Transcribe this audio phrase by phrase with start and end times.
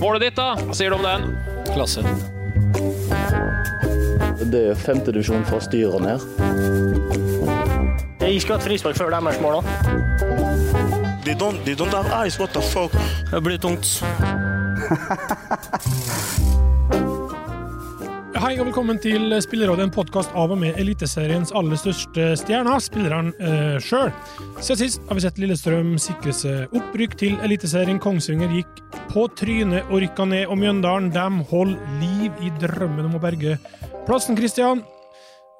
[0.00, 0.54] Målet ditt, da?
[0.56, 1.36] Hva sier du om den?
[1.74, 2.00] Klasse.
[4.50, 6.24] Det er femtedivisjon fra styrene her.
[6.24, 7.50] ned.
[8.20, 9.64] Jeg skulle hatt frispark før deres mål òg.
[11.24, 12.92] They don't, they don't have eyes, what the fuck?
[13.30, 14.02] Det blir tungt.
[18.40, 23.34] Hei og velkommen til Spillerådet, en podkast av og med Eliteseriens aller største stjerner, spilleren
[23.36, 24.08] eh, sjøl.
[24.64, 28.00] Siden sist har vi sett Lillestrøm sikre seg opprykk til Eliteserien.
[28.00, 33.18] Kongsvinger gikk på trynet og rykka ned, og Mjøndalen dem holder liv i drømmen om
[33.18, 33.58] å berge
[34.08, 34.80] plassen, Kristian.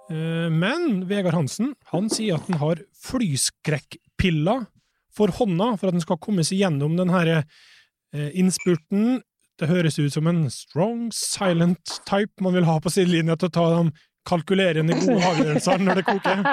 [0.09, 4.71] Eh, men Vegard Hansen han sier at han har flyskrekkpiller
[5.13, 9.21] for hånda for at han skal komme seg gjennom denne eh, innspurten.
[9.61, 13.55] Det høres ut som en strong, silent type man vil ha på sidelinja til å
[13.59, 13.83] ta de
[14.29, 16.39] kalkulerende gode avgjørelsene når det koker.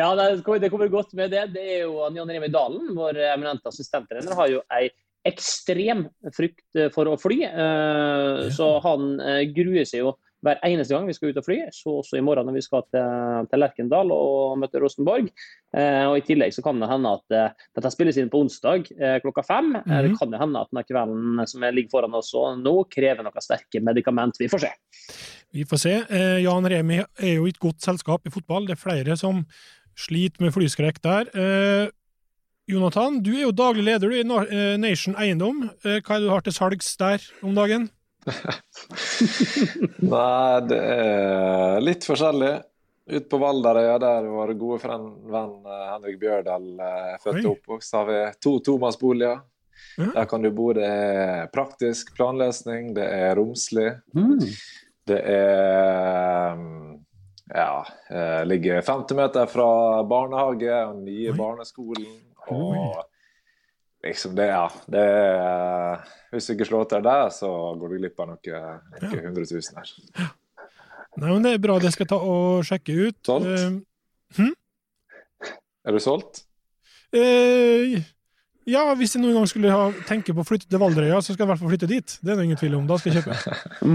[0.00, 1.46] ja, det kommer, det kommer godt med det.
[1.54, 4.88] Det er jo Jan Remi Dalen, vår eminente assistenttrener, har jo ei
[5.24, 6.04] ekstrem
[6.36, 7.38] frykt for å fly.
[7.48, 10.10] eh, Så han eh, gruer seg jo
[10.44, 11.56] hver eneste gang vi skal ut og fly.
[11.72, 15.30] Så også i morgen når vi skal til, til Lerkendal og møte Rosenborg.
[15.74, 18.90] Eh, og I tillegg så kan det hende at eh, dette spilles inn på onsdag
[18.98, 19.72] eh, klokka fem.
[19.80, 20.18] Eh, det Mhm.
[20.20, 24.36] kan jo hende at denne kvelden som ligger foran oss nå, krever noen sterke medikament.
[24.38, 24.72] Vi får se.
[25.54, 25.94] Vi får se.
[26.10, 28.66] Eh, Jan Remi er jo i et godt selskap i fotball.
[28.66, 29.44] Det er flere som
[29.96, 31.28] sliter med flyskrekk der.
[31.34, 31.88] Eh,
[32.66, 35.66] Jonathan, du er jo daglig leder du, i Nation Eiendom.
[35.84, 37.90] Hva er det du har til salgs der om dagen?
[40.14, 42.54] Nei, det er litt forskjellig.
[43.04, 47.50] Ute på Valderøya, der vår gode venn, venn eh, Henrik Bjørdal eh, er født og
[47.58, 49.42] oppvokst, har vi to tomannsboliger.
[49.98, 50.06] Ja.
[50.14, 50.70] Der kan du bo.
[50.72, 53.90] Det er praktisk planløsning, det er romslig.
[55.04, 56.94] Det er mm,
[57.52, 59.68] Ja, eh, ligger 50 meter fra
[60.08, 61.36] barnehage og nye Oi.
[61.36, 62.14] barneskolen.
[62.48, 63.04] Og
[64.04, 64.66] liksom det, ja.
[64.90, 65.04] Det
[66.34, 67.48] hvis du ikke slår til der, så
[67.78, 68.62] går du glipp av noe,
[69.04, 69.92] noe 100 000 her.
[71.14, 73.20] Nei, men Det er bra, det skal jeg ta og sjekke ut.
[73.28, 73.46] Solgt?
[73.54, 74.50] Eh,
[75.84, 76.42] Er du solgt?
[77.14, 78.00] Uh,
[78.66, 81.44] ja, hvis jeg noen gang skulle ha, tenke på å flytte til Valderøya, så skal
[81.44, 82.16] jeg i hvert fall flytte dit.
[82.24, 82.86] Det er det ingen tvil om.
[82.90, 83.58] Da skal jeg kjøpe.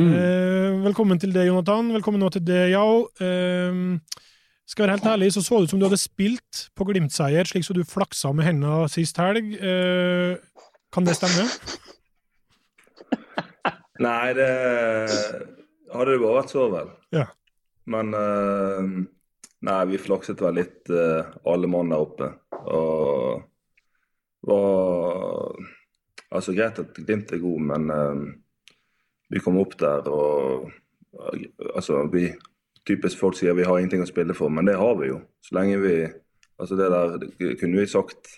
[0.00, 1.90] Eh, velkommen til det, Jonathan.
[1.96, 3.08] Velkommen nå til det, Yao.
[3.18, 3.98] Eh,
[4.70, 7.48] skal jeg være helt ærlig, så så det ut som du hadde spilt på Glimt-seier,
[7.48, 9.56] slik som du flaksa med hendene sist helg.
[9.58, 10.36] Eh,
[10.94, 11.48] kan det stemme?
[14.06, 14.50] Nei, det
[15.90, 16.92] hadde det bare vært så, vel.
[17.14, 17.26] Ja.
[17.90, 18.92] Men eh,
[19.66, 22.30] Nei, vi flakset vel litt eh, alle mann der oppe.
[22.70, 23.42] Og
[24.46, 25.58] var
[26.30, 28.20] Altså, greit at Glimt er god, men eh,
[29.34, 32.28] vi kom opp der og eh, Altså, vi
[32.88, 35.20] Typisk folk sier vi har ingenting å spille for, men det har vi jo.
[35.44, 35.94] Så lenge vi
[36.60, 38.28] Altså, det der det kunne vi sagt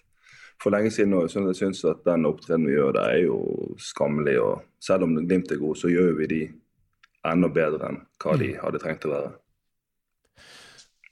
[0.62, 3.38] for lenge siden òg, så jeg syns at den opptredenen vi gjør, det er jo
[3.82, 4.36] skammelig.
[4.38, 6.42] Og selv om Glimt er god, så gjør vi de
[7.26, 9.32] enda bedre enn hva de hadde trengt å være.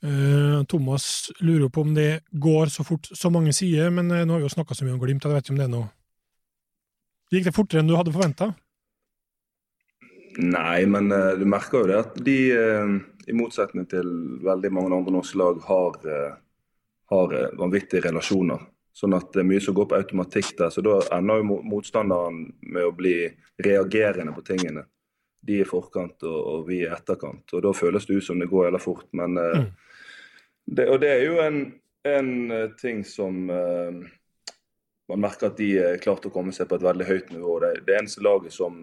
[0.01, 1.05] Eh, Thomas
[1.45, 4.47] lurer på om det går så fort så mange sier, men eh, nå har vi
[4.47, 5.91] jo snakka så mye om Glimt, jeg vet ikke om det er noe
[7.31, 8.49] Gikk det fortere enn du hadde forventa?
[10.41, 12.39] Nei, men eh, du merker jo det at de,
[13.31, 14.11] i motsetning til
[14.45, 16.37] veldig mange andre norske lag, har, eh,
[17.15, 18.67] har eh, vanvittige relasjoner.
[18.93, 20.73] Sånn at det er mye som går på automatikk der.
[20.75, 23.15] Så da ender jo motstanderen med å bli
[23.63, 24.85] reagerende på tingene.
[25.47, 27.47] De i forkant og, og vi i etterkant.
[27.55, 29.07] Og da føles det ut som det går jævla fort.
[29.17, 29.69] Men mm.
[30.67, 31.61] det, Og det er jo en,
[32.11, 34.03] en eh, ting som uh,
[35.09, 37.57] man merker at de er klart å komme seg på et veldig høyt nivå.
[37.63, 38.83] Det, det eneste laget som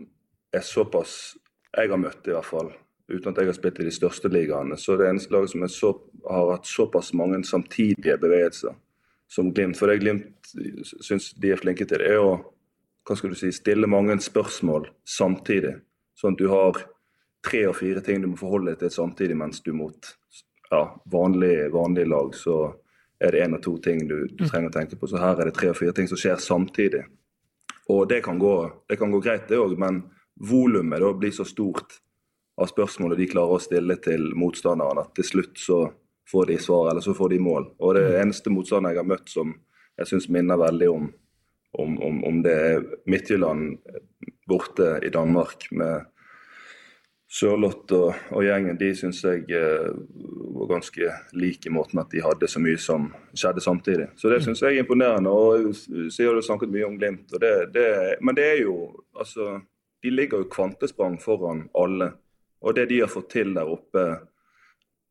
[0.56, 1.36] er såpass
[1.78, 2.72] Jeg har møtt, i hvert fall,
[3.08, 5.72] uten at jeg har spilt i de største ligaene, så det eneste laget som er
[5.72, 5.94] så,
[6.28, 8.76] har hatt såpass mange samtidige bevegelser
[9.32, 9.78] som Glimt.
[9.80, 10.52] For det Glimt
[11.04, 12.38] syns de er flinke til, er å
[13.08, 15.78] hva skal du si, stille mange spørsmål samtidig.
[16.18, 16.80] Sånn at du har
[17.46, 20.10] tre og fire ting du må forholde deg til samtidig, mens du mot
[20.72, 22.58] ja, vanlig, vanlig lag så
[23.24, 25.08] er det én og to ting du, du trenger å tenke på.
[25.08, 27.06] Så her er det tre og fire ting som skjer samtidig.
[27.88, 28.56] Og det kan gå,
[28.90, 30.04] det kan gå greit, det òg, men
[30.44, 32.02] volumet blir så stort
[32.58, 35.80] av spørsmålet de klarer å stille til motstanderen, at til slutt så
[36.32, 37.70] får de svar, eller så får de mål.
[37.80, 39.54] Og det eneste motstander jeg har møtt som
[39.98, 41.08] jeg syns minner veldig om,
[41.82, 43.78] om, om, om det er Midtjylland
[44.48, 46.06] borte i Danmark med
[47.28, 49.90] Sørloth og, og, gjengen, de syns jeg eh,
[50.56, 54.06] var ganske like i måten at de hadde så mye som skjedde samtidig.
[54.16, 55.34] Så det syns jeg er imponerende.
[55.34, 57.90] og sier Du snakket mye om Glimt, det, det,
[58.24, 58.78] men det er jo
[59.12, 59.60] altså,
[60.04, 62.14] De ligger jo kvantesprang foran alle.
[62.62, 64.06] Og det de har fått til der oppe,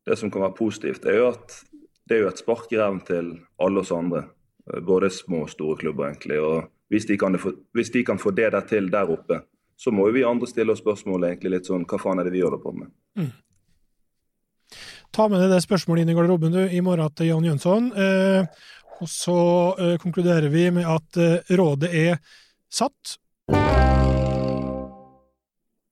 [0.07, 1.59] det som kan være positivt, er jo at
[2.07, 4.25] det er jo et spark i ræven til alle oss andre.
[4.83, 6.39] Både små og store klubber, egentlig.
[6.39, 7.35] og hvis de, kan,
[7.75, 9.41] hvis de kan få det der til der oppe,
[9.77, 12.33] så må jo vi andre stille oss spørsmålet egentlig litt sånn Hva faen er det
[12.33, 12.89] vi holder på med?
[13.19, 13.33] Mm.
[15.13, 17.91] Ta med deg det spørsmålet inn i garderoben du, i morgen til Jan Jønsson.
[17.95, 18.65] Eh,
[18.97, 19.39] og så
[19.77, 22.17] eh, konkluderer vi med at eh, rådet er
[22.67, 23.17] satt.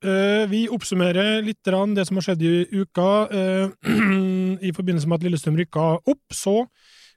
[0.05, 3.09] Eh, vi oppsummerer litt det som har skjedd i uka.
[3.31, 3.69] Eh,
[4.69, 6.65] I forbindelse med at Lillestrøm rykka opp, så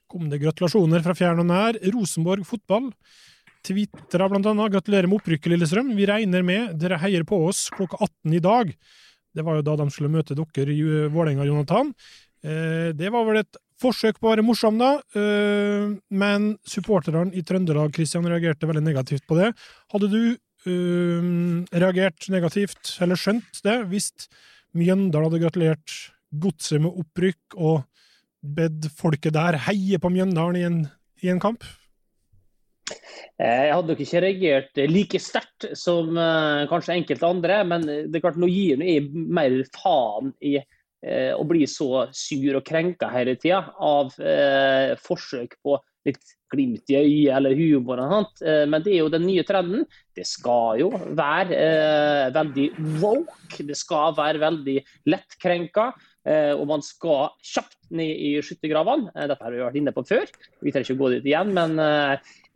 [0.08, 1.76] kom det gratulasjoner fra fjern og nær.
[1.92, 2.90] Rosenborg fotball
[3.66, 4.72] Tvitra blant annet.
[4.72, 5.92] Gratulerer med opprykket, Lillestrøm.
[5.98, 8.72] Vi regner med dere heier på oss klokka 18 i dag.
[9.36, 10.82] Det var jo da de skulle møte dere i
[11.12, 11.92] Vålerenga, Jonathan.
[12.40, 14.96] Eh, det var vel et forsøk på å være morsom, da,
[16.10, 19.52] men supporterne i Trøndelag Christian, reagerte veldig negativt på det.
[19.94, 20.22] Hadde du
[20.66, 24.10] reagert negativt, eller skjønt det, hvis
[24.76, 25.94] Mjøndalen hadde gratulert
[26.28, 27.86] Godset med opprykk og
[28.44, 30.80] bedt folket der heie på Mjøndalen i en,
[31.24, 31.64] i en kamp?
[33.38, 38.18] Eh, jeg hadde nok ikke reagert like sterkt som uh, kanskje enkelte andre, men det
[38.18, 43.10] er klart nå gir jeg mer faen i uh, å bli så sur og krenka
[43.12, 44.12] hele tida av
[45.04, 45.78] forsøk på
[46.08, 48.00] litt glimt i øyet eller humor.
[48.00, 48.44] og sånt.
[48.72, 49.82] men det er jo den nye trenden.
[50.16, 52.68] Det skal jo være veldig
[53.02, 53.66] woke.
[53.68, 54.78] Det skal være veldig
[55.12, 55.90] lettkrenka.
[56.56, 59.12] og man skal kjapt ned i skyttergravene.
[59.28, 60.24] dette har vi vært inne på før.
[60.64, 61.52] Vi trenger ikke gå dit igjen.
[61.52, 61.76] men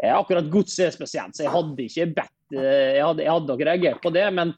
[0.02, 3.52] Eh, akkurat godset er spesielt, så jeg hadde ikke bedt eh, jeg hadde, jeg hadde
[3.52, 4.24] nok reagert på det.
[4.34, 4.54] Men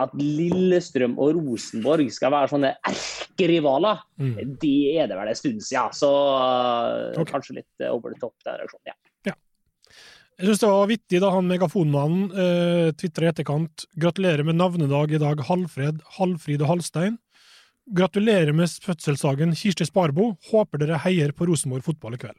[0.00, 4.36] at Lillestrøm og Rosenborg skal være sånne erkerivaler, mm.
[4.62, 5.96] det er det vel en stund siden.
[5.96, 7.32] Så eh, okay.
[7.34, 8.92] kanskje litt over the top, den reaksjonen.
[8.92, 8.96] Ja.
[9.32, 9.36] ja.
[10.40, 15.12] Jeg syns det var vittig da han megafonmannen eh, tvitra i etterkant 'Gratulerer med navnedag
[15.12, 17.20] i dag, Halfred, Halfrid og Halstein'.
[17.92, 20.32] Gratulerer med fødselsdagen, Kirsti Sparbo.
[20.52, 22.38] Håper dere heier på Rosenborg fotball i kveld.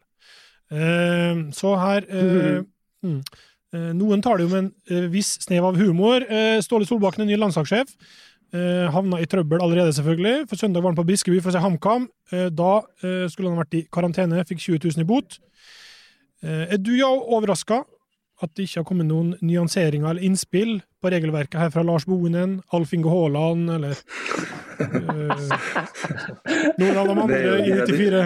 [0.74, 2.64] Eh, så her eh,
[3.06, 3.42] mm, eh,
[3.74, 6.22] Noen tar det jo med en viss snev av humor.
[6.62, 7.90] Ståle Solbakken er ny landslagssjef.
[8.94, 10.48] havna i trøbbel allerede, selvfølgelig.
[10.50, 12.06] For søndag var han på Briskeby for å se HamKam.
[12.54, 12.74] da
[13.34, 15.40] skulle han vært i karantene, fikk 20 000 i bot.
[16.44, 17.82] er du ja, overraska
[18.44, 22.60] at det ikke har kommet noen nyanseringer eller innspill på regelverket her fra Lars Bohinen,
[22.76, 23.98] Alf Inge Haaland eller
[24.84, 25.44] øh,
[26.82, 28.24] noen av de andre i 94?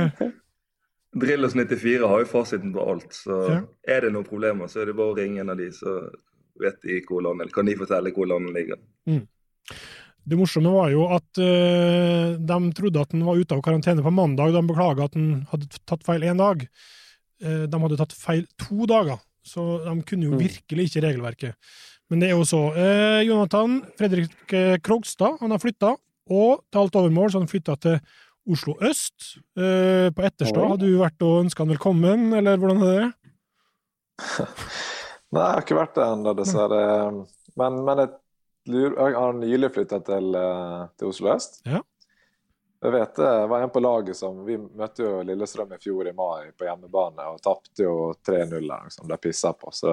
[1.16, 3.14] Drillos 94 har jo fasiten på alt.
[3.16, 3.62] Så ja.
[3.96, 6.00] er det noen problemer, så er det bare å ringe en av de, så
[6.62, 8.82] vet de hvor landet, kan de fortelle hvor landet ligger.
[9.10, 9.24] Mm.
[10.28, 14.12] Det morsomme var jo at uh, de trodde at han var ute av karantene på
[14.12, 14.52] mandag.
[14.56, 16.66] De beklaga at han hadde tatt feil én dag.
[17.44, 20.42] Uh, de hadde tatt feil to dager, så de kunne jo mm.
[20.42, 21.72] virkelig ikke regelverket.
[22.12, 22.60] Men det er jo så.
[22.76, 24.36] Uh, Jonathan Fredrik
[24.84, 25.96] Krogstad han har flytta,
[26.28, 28.02] og til alt overmål så han flytta til
[28.48, 29.34] Oslo øst.
[29.60, 33.10] Eh, på Etterstad, har du vært og ønska han velkommen, eller hvordan er det?
[35.36, 36.82] Nei, jeg har ikke vært der ennå, dessverre.
[37.60, 38.14] Men, men jeg,
[38.72, 41.62] jeg, har nylig flytta til, eh, til, Oslo øst.
[41.68, 41.84] Ja.
[42.86, 46.14] Jeg vet det var en på laget som Vi møtte jo Lillestrøm i fjor i
[46.14, 49.74] mai på hjemmebane og tapte jo 3-0 der, som De pissa på.
[49.74, 49.90] Så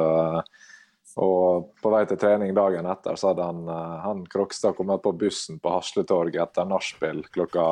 [1.14, 5.12] og på vei til trening dagen etter så hadde han, eh, han Krokstad kommet på
[5.18, 7.66] bussen på Hasletorget etter nachspiel klokka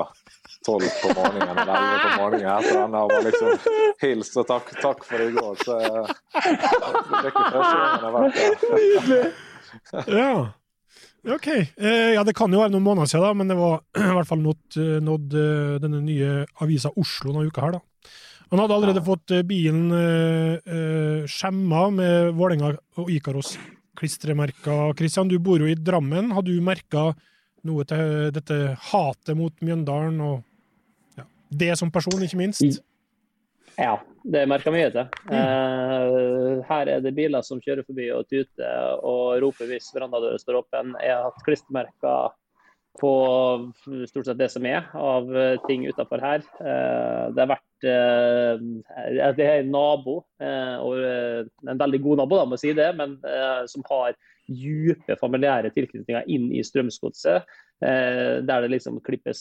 [0.67, 3.69] tolv på morgenen eller elleve på morgenen etter han var liksom
[4.05, 5.59] hilst og takk, takk for i går.
[5.67, 8.35] Så eh, det er ikke første gangen han har vært
[9.11, 9.31] der.
[10.21, 10.35] ja.
[11.35, 11.49] OK.
[11.55, 14.31] Eh, ja, det kan jo være noen måneder siden, da, men det var i hvert
[14.31, 15.35] fall nådd,
[15.83, 17.87] denne nye avisa Oslo denne uka her, da.
[18.53, 19.07] Han hadde allerede ja.
[19.07, 24.93] fått eh, bilen uh, uh, skjemma med Vålerenga og Ikaros-klistremerker.
[24.99, 26.29] Kristian, du bor jo i Drammen.
[26.37, 27.15] Har du merka
[27.65, 28.59] noe til dette
[28.93, 32.83] hatet mot Mjøndalen, og ja, det som person, ikke minst?
[33.81, 35.09] Ja, det merker mye til.
[35.31, 35.35] Mm.
[35.39, 40.61] Eh, her er det biler som kjører forbi og tuter og roper hvis verandadøra står
[40.61, 40.93] åpen.
[41.01, 42.37] Jeg har hatt klistremerker
[43.01, 43.13] på
[44.09, 46.45] stort sett det som er av eh, ting utafor her.
[46.61, 52.59] Eh, det har vært eh, Det er en nabo, en veldig god nabo, da, må
[52.59, 53.17] jeg si det, men
[53.71, 54.17] som har
[54.51, 57.47] dype familiære tilknytninger inn i Strømsgodset.
[57.83, 59.41] Der det liksom klippes,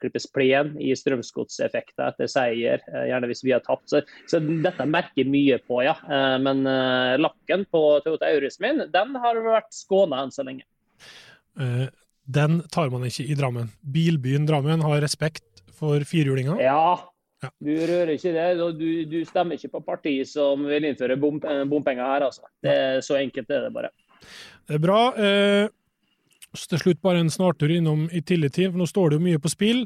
[0.00, 3.86] klippes plen i Strømsgodseffekter etter seier, gjerne hvis vi har tapt.
[3.90, 5.94] Så, så, dette merker mye på, ja.
[6.42, 6.64] Men
[7.22, 10.66] lakken på Toyota Auris min, den har vært skåna enn så lenge
[12.28, 13.70] den tar man ikke i Drammen.
[13.80, 16.60] Bilbyen Drammen har respekt for firhjulinger.
[16.60, 16.98] Ja,
[17.42, 17.50] ja.
[17.62, 18.46] Du rører ikke det.
[18.76, 22.48] Du, du, stemmer ikke på parti som vil innføre bom, eh, bompenger her, altså.
[22.62, 23.92] Det er Så enkelt er det bare.
[24.68, 25.00] Det er bra.
[25.14, 25.70] Eh,
[26.58, 29.52] til slutt bare en snartur innom i Tillitid, for nå står det jo mye på
[29.52, 29.84] spill.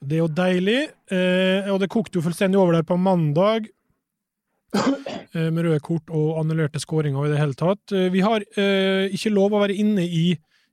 [0.00, 0.80] Det er jo deilig.
[1.10, 3.70] Eh, og det kokte jo fullstendig over der på mandag.
[5.30, 7.92] Eh, med røde kort og annullerte skåringer i det hele tatt.
[7.94, 10.24] Eh, vi har eh, ikke lov å være inne i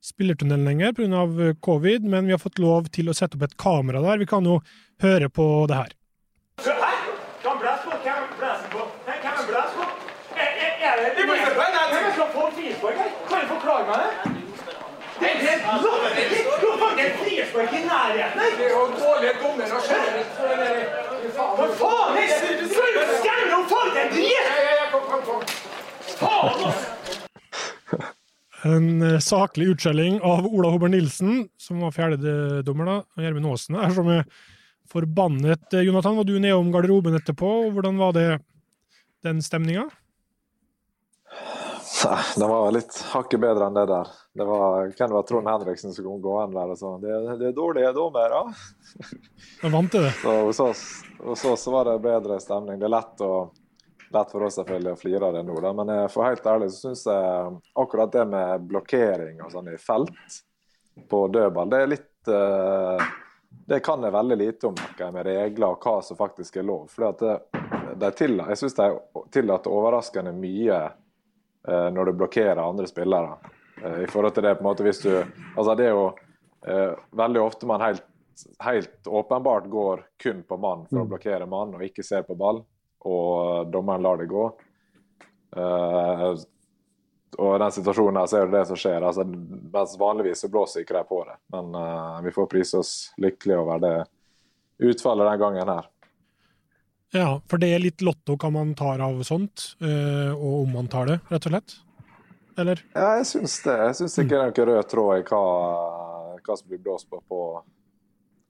[0.03, 1.23] spillertunnelen lenger pga.
[1.47, 4.17] Eh, covid, men vi har fått lov til å sette opp et kamera der.
[4.17, 4.59] Vi kan jo
[5.01, 5.91] høre på det her.
[9.47, 9.85] Blæser på?
[10.35, 11.87] Er, det du er er
[21.57, 22.17] Hva faen?
[23.17, 23.91] Skremmer folk!
[23.93, 24.45] Det er drit!
[26.19, 28.13] Faen, altså!
[28.67, 33.77] En eh, saklig utskjelling av Ola Håber Nilsen, som var fjerdedommer, da, og Gjermund Aasen
[33.79, 34.25] er som er
[34.91, 35.69] forbannet.
[35.73, 37.51] Eh, Jonathan, var du nedom garderoben etterpå?
[37.67, 38.27] og Hvordan var det,
[39.25, 39.87] den stemninga?
[42.37, 44.09] Det var litt hakket bedre enn det der.
[44.37, 47.47] Det var, kan det være Trond Henriksen som kom gående der og sa det, det
[47.49, 48.43] er dårlige dommere.
[49.63, 50.11] Jeg vant til det.
[50.21, 50.83] Så hos oss,
[51.23, 52.77] hos oss var det bedre stemning.
[52.77, 53.31] Det er lett å
[54.13, 55.71] lett for oss selvfølgelig å flire av det nå, da.
[55.75, 60.37] men for helt ærlig så syns jeg akkurat det med blokkering og sånn i felt
[61.09, 63.07] på dødball, det er litt uh,
[63.67, 66.87] Det kan jeg veldig lite om noe med regler og hva som faktisk er lov.
[66.91, 67.35] For det,
[67.99, 68.87] det tillatt, jeg syns de
[69.33, 73.37] tillater overraskende mye uh, når du blokkerer andre spillere.
[73.81, 76.09] Uh, I forhold til det på en måte hvis du Altså det er jo
[77.15, 78.01] veldig ofte man helt,
[78.65, 81.11] helt åpenbart går kun på mann for å mm.
[81.13, 82.59] blokkere mann og ikke ser på ball
[83.07, 84.45] og dommeren lar det gå.
[85.57, 86.35] Uh,
[87.37, 89.03] og i den situasjonen her så er det det som skjer.
[89.03, 91.37] altså Mens vanligvis så blåser ikke de på det.
[91.53, 93.95] Men uh, vi får prise oss lykkelige over det
[94.87, 95.89] utfallet den gangen her.
[97.15, 100.89] Ja, for det er litt lotto hva man tar av sånt, uh, og om man
[100.91, 101.77] tar det, rett og slett?
[102.57, 102.81] Eller?
[102.95, 103.75] Ja, jeg syns det.
[103.85, 105.41] Jeg syns ikke det er noen rød tråd i hva,
[106.41, 107.41] hva som blir blåst på på,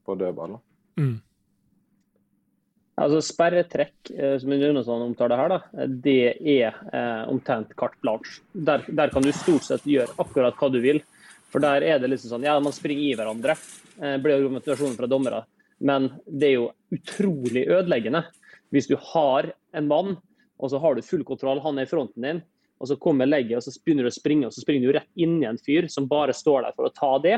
[0.07, 0.55] på dødball.
[0.97, 1.17] Mm.
[2.97, 8.39] Altså Sperretrekk, eh, som Jonathan omtaler her, da, det er eh, omtrent carte blanche.
[8.53, 11.03] Der, der, kan du stort sett gjøre akkurat hva du vil.
[11.51, 13.53] For der er det liksom sånn, ja, man springer i hverandre.
[14.01, 15.43] Eh, blir argumentasjonen fra dommere.
[15.77, 18.23] Men det er jo utrolig ødeleggende
[18.73, 20.17] hvis du har en mann,
[20.57, 22.41] og så har du full kontroll, han er i fronten din,
[22.81, 25.21] og så kommer legget, og så begynner du å springe, og så springer du rett
[25.21, 27.37] inn i en fyr som bare står der for å ta det.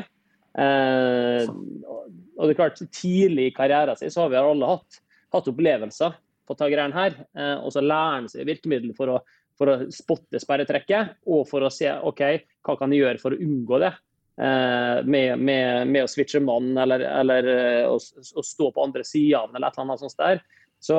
[0.58, 5.00] Eh, og det er klart, Tidlig i karrieren sin så har vi alle hatt
[5.34, 6.18] hatt opplevelser
[6.50, 9.18] på ta greiene her, eh, og så lærer han seg virkemidler for å,
[9.58, 12.22] for å spotte sperretrekket, og for å se OK,
[12.66, 13.92] hva kan jeg gjøre for å unngå det.
[14.40, 19.04] Eh, med, med, med, å switche mann eller, eller eh, å, å, stå på andre
[19.04, 20.42] sida eller et eller annet sånt der.
[20.80, 20.96] Så,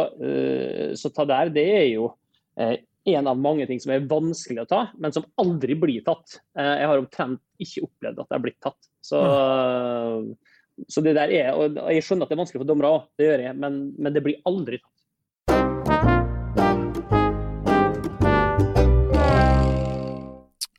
[0.94, 2.12] så ta der, det er jo
[2.54, 6.36] en av mange ting som er vanskelig å ta, men som aldri blir tatt.
[6.54, 8.78] Jeg har omtrent ikke opplevd at det er blitt tatt.
[9.02, 10.30] Så mm
[10.90, 13.30] så det der er, og Jeg skjønner at det er vanskelig for dommere òg, det
[13.30, 15.02] gjør jeg, men, men det blir aldri tatt.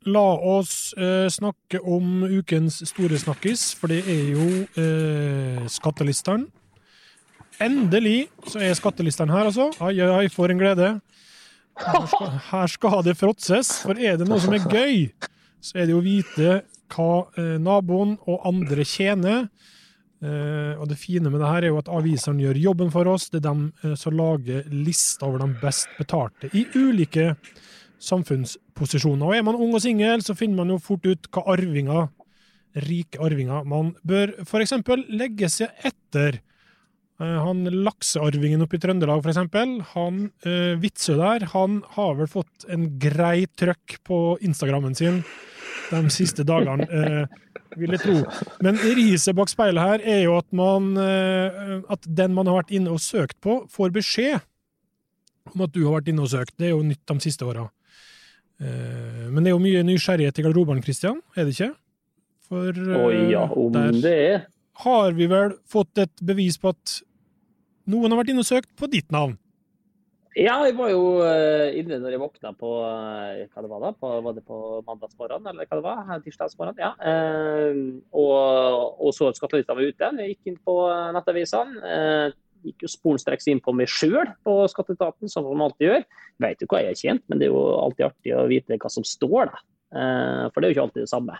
[0.02, 4.46] La oss eh, snakke om ukens store snakkis, for det er jo
[4.82, 6.48] eh, skattelisteren.
[7.62, 9.68] Endelig så er skattelisteren her, altså.
[9.78, 10.96] Ai, ai, ai, for en glede.
[11.78, 15.06] Her skal, her skal det fråtses, for er det noe som er gøy,
[15.62, 19.46] så er det å vite hva eh, naboen og andre tjener
[20.22, 23.26] Uh, og Det fine med det her er jo at avisene gjør jobben for oss.
[23.30, 27.32] Det er dem uh, som lager lister over de best betalte i ulike
[28.02, 29.26] samfunnsposisjoner.
[29.26, 32.06] Og Er man ung og singel, så finner man jo fort ut hva arvinger,
[32.86, 34.78] rike arvinger man bør f.eks.
[35.10, 36.38] legge seg etter.
[37.18, 39.42] Uh, han laksearvingen oppe i Trøndelag, f.eks.,
[39.96, 40.26] han
[40.82, 45.24] Vitsø der, han har vel fått en grei trøkk på Instagrammen sin
[45.92, 46.86] de siste dagene,
[47.78, 48.16] vil jeg tro.
[48.64, 52.74] Men riset bak speilet her er jo at, man, eh, at den man har vært
[52.78, 54.40] inne og søkt på, får beskjed
[55.52, 56.54] om at du har vært inne og søkt.
[56.58, 57.68] Det er jo nytt de siste åra.
[58.62, 61.72] Eh, men det er jo mye nysgjerrighet i garderoben, Christian, er det ikke?
[62.48, 64.46] For Oi, ja, eh, om der det.
[64.84, 66.98] har vi vel fått et bevis på at
[67.90, 69.38] noen har vært inne og søkt på ditt navn.
[70.32, 73.90] Ja, jeg var jo eh, inne når jeg våkna på eh, hva det var da,
[73.92, 76.22] på, var det på mandagsmorgen eller hva det var?
[76.24, 76.92] Tirsdagsmorgen, ja.
[77.04, 77.80] Eh,
[78.16, 80.08] og, og så at skattelista var ute.
[80.22, 80.76] Jeg gikk inn på
[81.12, 81.82] nettavisene.
[81.84, 86.06] Eh, gikk jo sporenstreks inn på meg sjøl på skatteetaten, som man alltid gjør.
[86.46, 88.92] Vet jo hva jeg har tjent, men det er jo alltid artig å vite hva
[88.92, 89.52] som står.
[89.92, 91.38] Eh, for det er jo ikke alltid det samme.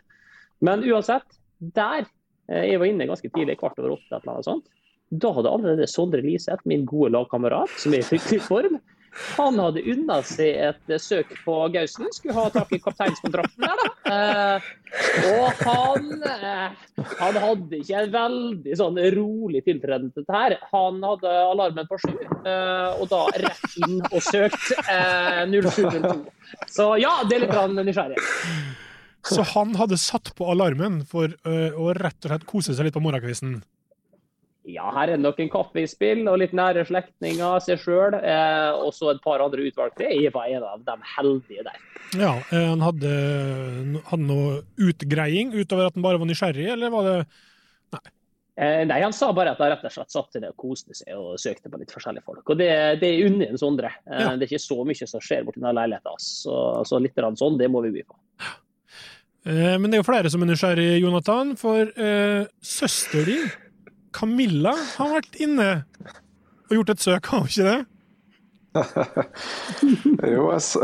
[0.62, 4.68] Men uansett, der eh, Jeg var inne ganske tidlig, kvart over åtte eller noe sånt.
[5.12, 8.78] Da hadde allerede Sondre Liseth, min gode lagkamerat, som er i fryktelig form,
[9.36, 12.08] han hadde unna seg et eh, søk på Gausen.
[12.16, 13.88] Skulle ha tak i kapteinskontrakten der, da.
[14.12, 14.70] Eh,
[15.34, 20.56] og han, eh, han hadde ikke en veldig sånn rolig tiltreden til dette her.
[20.72, 26.16] Han hadde alarmen på sju, eh, og da rett inn og søkt eh, 0702.
[26.72, 28.16] Så ja, det er litt grann nysgjerrig.
[29.28, 32.96] Så han hadde satt på alarmen for øh, å rett og slett kose seg litt
[32.96, 33.60] på morgenkvisten.
[34.68, 38.14] Ja, her er det nok en kaffe i spill, og litt nære slektninger, seg sjøl,
[38.14, 40.06] eh, og så et par andre utvalgte.
[40.06, 41.80] Jeg var en av de heldige der.
[42.14, 43.12] Ja, eh, Han hadde,
[44.06, 47.16] hadde noe utgreiing utover at han bare var nysgjerrig, eller var det
[48.52, 51.14] Eh, nei, han sa bare at han rett og slett satt det og koste seg
[51.16, 52.42] og søkte på litt forskjellige folk.
[52.52, 52.68] Og det,
[53.00, 53.88] det er unner en Sondre.
[54.04, 54.34] Eh, Ja.
[54.36, 56.20] Det er ikke så mye som skjer borti den leiligheten.
[56.20, 58.18] Så, så litt sånn, det må vi by på.
[59.48, 63.48] Eh, Men det er jo flere som er nysgjerrig, Jonathan, for eh, søster din,
[64.12, 65.70] Camilla, har vært inne
[66.68, 67.80] og gjort et søk, har hun ikke det?
[70.32, 70.80] Jo, jeg så,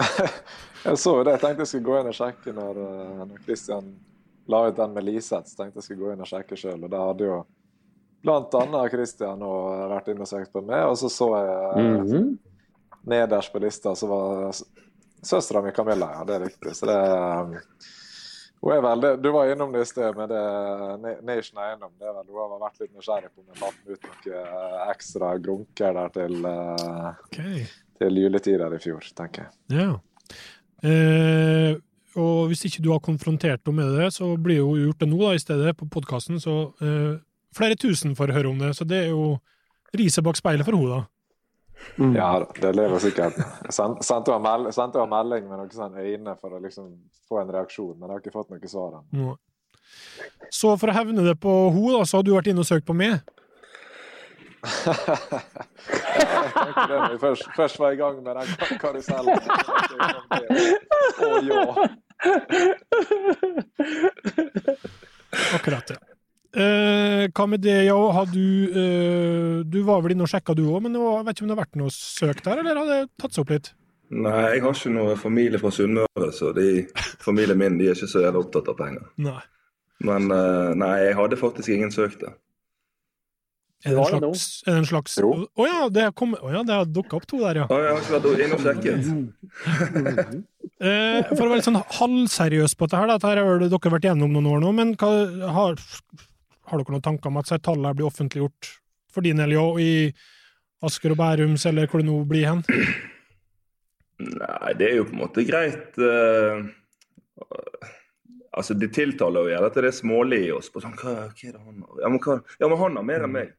[0.85, 1.37] jeg så det.
[1.37, 3.93] Jeg tenkte jeg skulle gå inn og sjekke når, eh, når Christian
[4.49, 5.49] la ut den med Liseth.
[5.53, 6.83] Så tenkte jeg skulle gå inn og sjekke sjøl.
[6.85, 7.39] Og da hadde jo
[8.29, 10.85] annet Christian og vært inne og søkt på meg.
[10.91, 12.39] Og så så jeg Mhm.
[13.09, 14.53] nederst på lista, så var
[15.23, 16.11] søstera mi Camilla.
[16.19, 16.75] Ja, det er riktig.
[16.77, 17.55] Så det um,
[18.63, 20.43] hun er veldig, Du var innom det i sted med det
[21.03, 21.93] Na- Nation Eiendom.
[21.99, 24.79] Det er vel, hun har vært litt nysgjerrig på om hun fant ut noe eh,
[24.93, 26.39] ekstra grunker der til,
[27.27, 27.67] okay.
[27.99, 29.53] Til juletider i fjor, tenker jeg.
[29.81, 29.91] ja.
[30.87, 31.77] Eh,
[32.19, 35.19] og hvis ikke du har konfrontert henne med det, så blir hun gjort det nå
[35.21, 36.41] da, i stedet, på podkasten.
[36.43, 37.19] Så eh,
[37.55, 39.37] flere tusen får høre om det, så det er jo
[39.99, 41.18] riset bak speilet for henne, da.
[42.15, 42.31] Ja,
[42.61, 43.37] det lever sikkert.
[43.67, 46.93] Jeg sendte henne mel melding med noen sånn øyne for å liksom
[47.29, 49.05] få en reaksjon, men jeg har ikke fått noe svar ennå.
[49.19, 49.37] Nå.
[50.55, 52.95] Så for å hevne det på henne, så har du vært inne og søkt på
[52.99, 53.21] meg.
[55.79, 59.39] Jeg vi først, først var i gang med den kar- karusellen.
[61.23, 61.63] Å ja.
[65.55, 65.99] Akkurat, ja.
[66.57, 67.99] Eh, hva med det, Yo?
[68.17, 71.45] har du eh, Du var vel inne og sjekka du òg, men jeg vet ikke
[71.45, 73.71] om det har vært noe søk der, eller har det tatt seg opp litt?
[74.09, 76.87] Nei, jeg har ikke noe familie fra Sunnmøre, så de,
[77.21, 79.05] familien min de er ikke så jævlig opptatt av penger.
[79.21, 79.41] Nei.
[80.09, 82.33] Men eh, nei, jeg hadde faktisk ingen søkt det.
[83.87, 85.29] Er det en slags, er det en slags Jo.
[85.55, 87.67] Å ja, det har oh, ja, det har dukka opp to der, ja.
[87.71, 90.47] Å, jeg har ikke vært inne og sjekket.
[90.79, 94.05] Eh, for å være litt sånn halvseriøs på dette her, dette her har dere vært
[94.07, 95.09] gjennom noen år nå, men hva,
[95.57, 95.81] har,
[96.71, 98.73] har dere noen tanker om at disse tallene blir offentliggjort
[99.13, 99.93] for din del, òg, i
[100.85, 102.65] Asker og Bærums, eller hvor det nå blir hen?
[104.19, 105.99] Nei, det er jo på en måte greit.
[105.99, 106.61] eh,
[108.53, 110.71] altså, De tiltaler jo gjerne at det er smålig i oss.
[110.71, 111.85] på sånn, hva, hva er det han?
[112.03, 113.55] Ja men, hva, ja, men han har mer enn meg.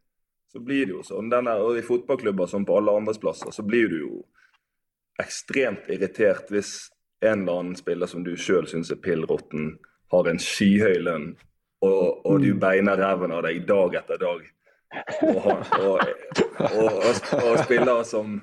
[0.50, 1.30] Så blir det jo sånn.
[1.32, 4.14] Denne, og I fotballklubber som på alle andres plasser, så blir du jo
[5.22, 6.90] ekstremt irritert hvis
[7.22, 9.74] en eller annen spiller som du sjøl syns er pill råtten,
[10.10, 11.34] har en skyhøy lønn,
[11.86, 14.46] og, og du beiner ræven av deg dag etter dag.
[15.22, 16.00] Og, og,
[16.74, 17.04] og,
[17.40, 18.40] og spillere som,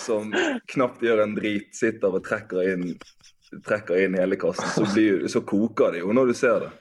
[0.00, 0.32] som
[0.72, 2.86] knapt gjør en drit, sitter og trekker inn,
[3.66, 6.72] trekker inn hele kassen, så, blir, så koker det jo når du ser det.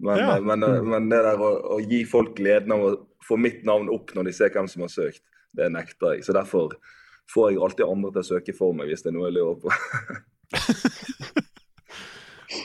[0.00, 0.38] Men, Ja.
[0.40, 2.94] men, men det der å, å gi folk gleden av å
[3.26, 5.20] få mitt navn opp når de ser hvem som har søkt,
[5.58, 6.24] det nekter jeg.
[6.24, 6.72] Så derfor
[7.34, 9.58] får jeg alltid andre til å søke for meg hvis det er noe jeg lurer
[9.60, 9.74] på.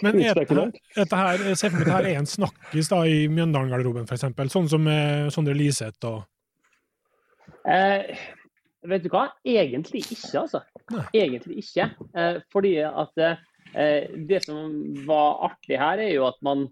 [0.05, 2.89] Men er dette her, dette her, jeg for meg at dette her er en snakkis
[2.89, 6.23] da, i Mjøndalen-garderoben, eksempel, sånn som med Sondre Liseth og
[7.65, 8.17] Eh,
[8.85, 9.27] vet du hva?
[9.45, 10.61] Egentlig ikke, altså.
[10.93, 11.05] Nei.
[11.17, 11.89] Egentlig ikke.
[12.13, 14.71] Eh, fordi at eh, det som
[15.07, 16.67] var artig her, er jo at man,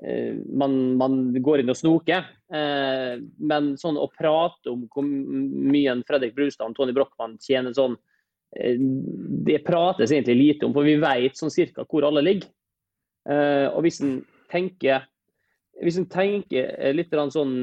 [0.00, 2.28] eh, man, man går inn og snoker.
[2.52, 3.20] Eh,
[3.52, 7.98] men sånn å prate om hvor mye en Fredrik Brustad og Tony Brochmann tjener sånn,
[7.98, 8.09] eh,
[8.50, 12.50] det prates egentlig lite om, for vi vet sånn cirka hvor alle ligger.
[13.30, 15.06] Eh, og hvis en tenker
[15.80, 17.54] hvis en tenker litt sånn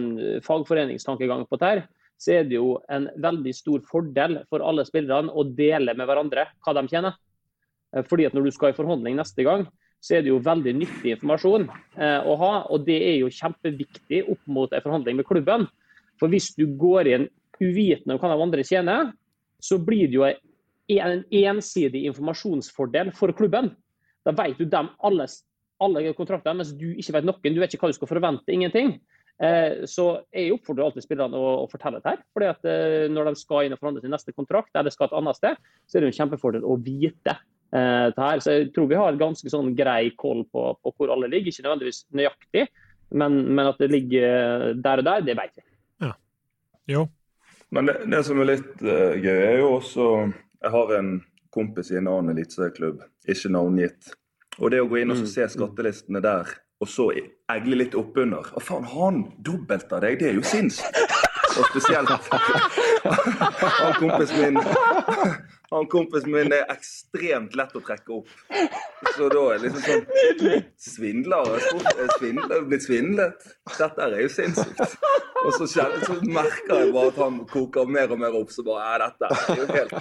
[0.41, 1.85] fagforeningstankegang på dette,
[2.17, 6.47] så er det jo en veldig stor fordel for alle spillerne å dele med hverandre
[6.65, 7.17] hva de tjener.
[7.93, 9.67] Eh, Fordi at Når du skal i forhandling neste gang,
[10.01, 12.53] så er det jo veldig nyttig informasjon eh, å ha.
[12.73, 15.67] Og det er jo kjempeviktig opp mot en forhandling med klubben.
[16.17, 17.29] For hvis du går inn
[17.61, 19.13] uvitende om hva de andre tjener,
[19.61, 20.37] så blir det jo en
[20.87, 23.73] ensidig informasjonsfordel for klubben.
[24.25, 25.27] Da vet du dem alle,
[25.83, 27.55] alle kontraktene, mens du ikke vet noen.
[27.55, 28.53] Du vet ikke hva du skal forvente.
[28.53, 28.97] Ingenting.
[29.37, 32.15] Eh, så jeg oppfordrer alltid spillerne å, å fortelle dette.
[32.15, 35.11] her, fordi at eh, Når de skal inn og forhandle sin neste kontrakt, eller skal
[35.11, 38.41] et annet sted, så er det en kjempefordel å vite eh, det her.
[38.41, 41.53] Så jeg tror vi har et ganske sånn grei koll på, på hvor alle ligger.
[41.53, 42.65] Ikke nødvendigvis nøyaktig,
[43.13, 45.67] men, men, at det ligger der og der, det vet vi.
[46.07, 46.11] Ja.
[46.95, 47.05] Jo.
[47.71, 50.05] Men det, det, som er litt uh, gøy, er jo også
[50.63, 51.09] Jeg har en
[51.53, 54.13] kompis i en annen eliteserieklubb, ikke navngitt.
[54.57, 55.27] Og det å gå inn og Mm.
[55.29, 56.49] se skattelistene der,
[56.81, 57.11] og så
[57.49, 60.19] egle litt oppunder Å, faen, han dobbelt av deg?
[60.19, 61.13] Det er jo sinnssykt!
[61.57, 62.09] Og spesielt
[63.81, 64.59] Han kompisen min
[65.71, 68.29] Han kompisen min er ekstremt lett å trekke opp.
[68.97, 70.05] Så da er det liksom sånn
[70.81, 71.45] Svindler?
[71.45, 73.45] har er blitt svindlet?
[73.77, 74.95] Dette er jo sinnssykt.
[75.43, 75.85] Og så, så
[76.25, 78.49] merker jeg bare at han koker mer og mer opp.
[78.53, 79.93] Så bare ja, dette er jo helt.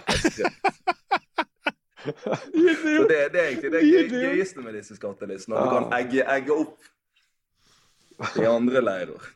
[2.06, 5.59] Så det, det er egentlig det gøy, gøyeste med disse skattelistene.
[5.59, 9.32] At du kan egge, egge opp i andre leirer.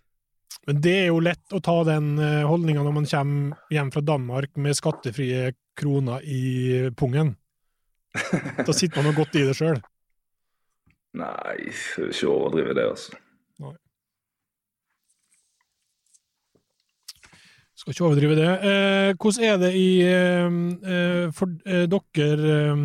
[0.69, 4.03] Men det er jo lett å ta den eh, holdninga når man kommer hjem fra
[4.07, 6.43] Danmark med skattefrie kroner i
[6.97, 7.35] pungen.
[8.67, 9.81] Da sitter man jo godt i det sjøl.
[11.21, 13.19] Nei, ikke overdrive det, altså.
[17.81, 18.49] Skal ikke overdrive det.
[18.69, 20.57] Eh, hvordan er det i eh,
[20.95, 22.83] eh, for eh, dere, eh,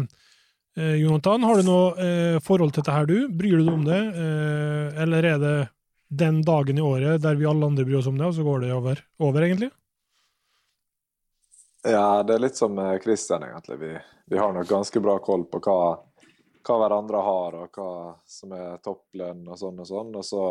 [0.80, 1.44] eh, Jonathan?
[1.44, 2.12] Har du noe
[2.46, 3.18] forhold til dette her, du?
[3.28, 4.00] Bryr du deg om det?
[4.24, 5.56] Eh, eller er det
[6.16, 8.64] den dagen i året der vi alle andre bryr oss om det, og så går
[8.64, 9.72] det over, over egentlig?
[11.86, 13.78] Ja, det er litt som Christian, egentlig.
[13.78, 15.82] Vi, vi har nok ganske bra koll på hva,
[16.66, 17.90] hva hverandre har, og hva
[18.26, 20.16] som er topplønn og sånn og sånn.
[20.18, 20.46] Og så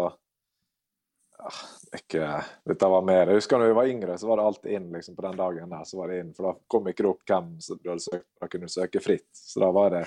[1.39, 1.51] ja,
[1.99, 2.29] ikke,
[2.71, 5.17] Dette var mer Jeg husker da vi var yngre, så var det alltid inn liksom,
[5.17, 5.83] på den dagen der.
[5.91, 8.31] så var det inn, For da kom ikke det opp hvem som du hadde søkt,
[8.39, 9.29] da kunne du søke fritt.
[9.35, 10.05] Så da var det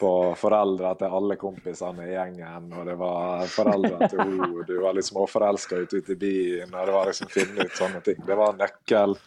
[0.00, 4.98] på foreldra til alle kompisene i gjengen, og det var foreldra til henne, du var
[4.98, 8.18] litt forelska ute i byen, og det var liksom finne ut sånne ting.
[8.26, 9.18] Det var nøkkel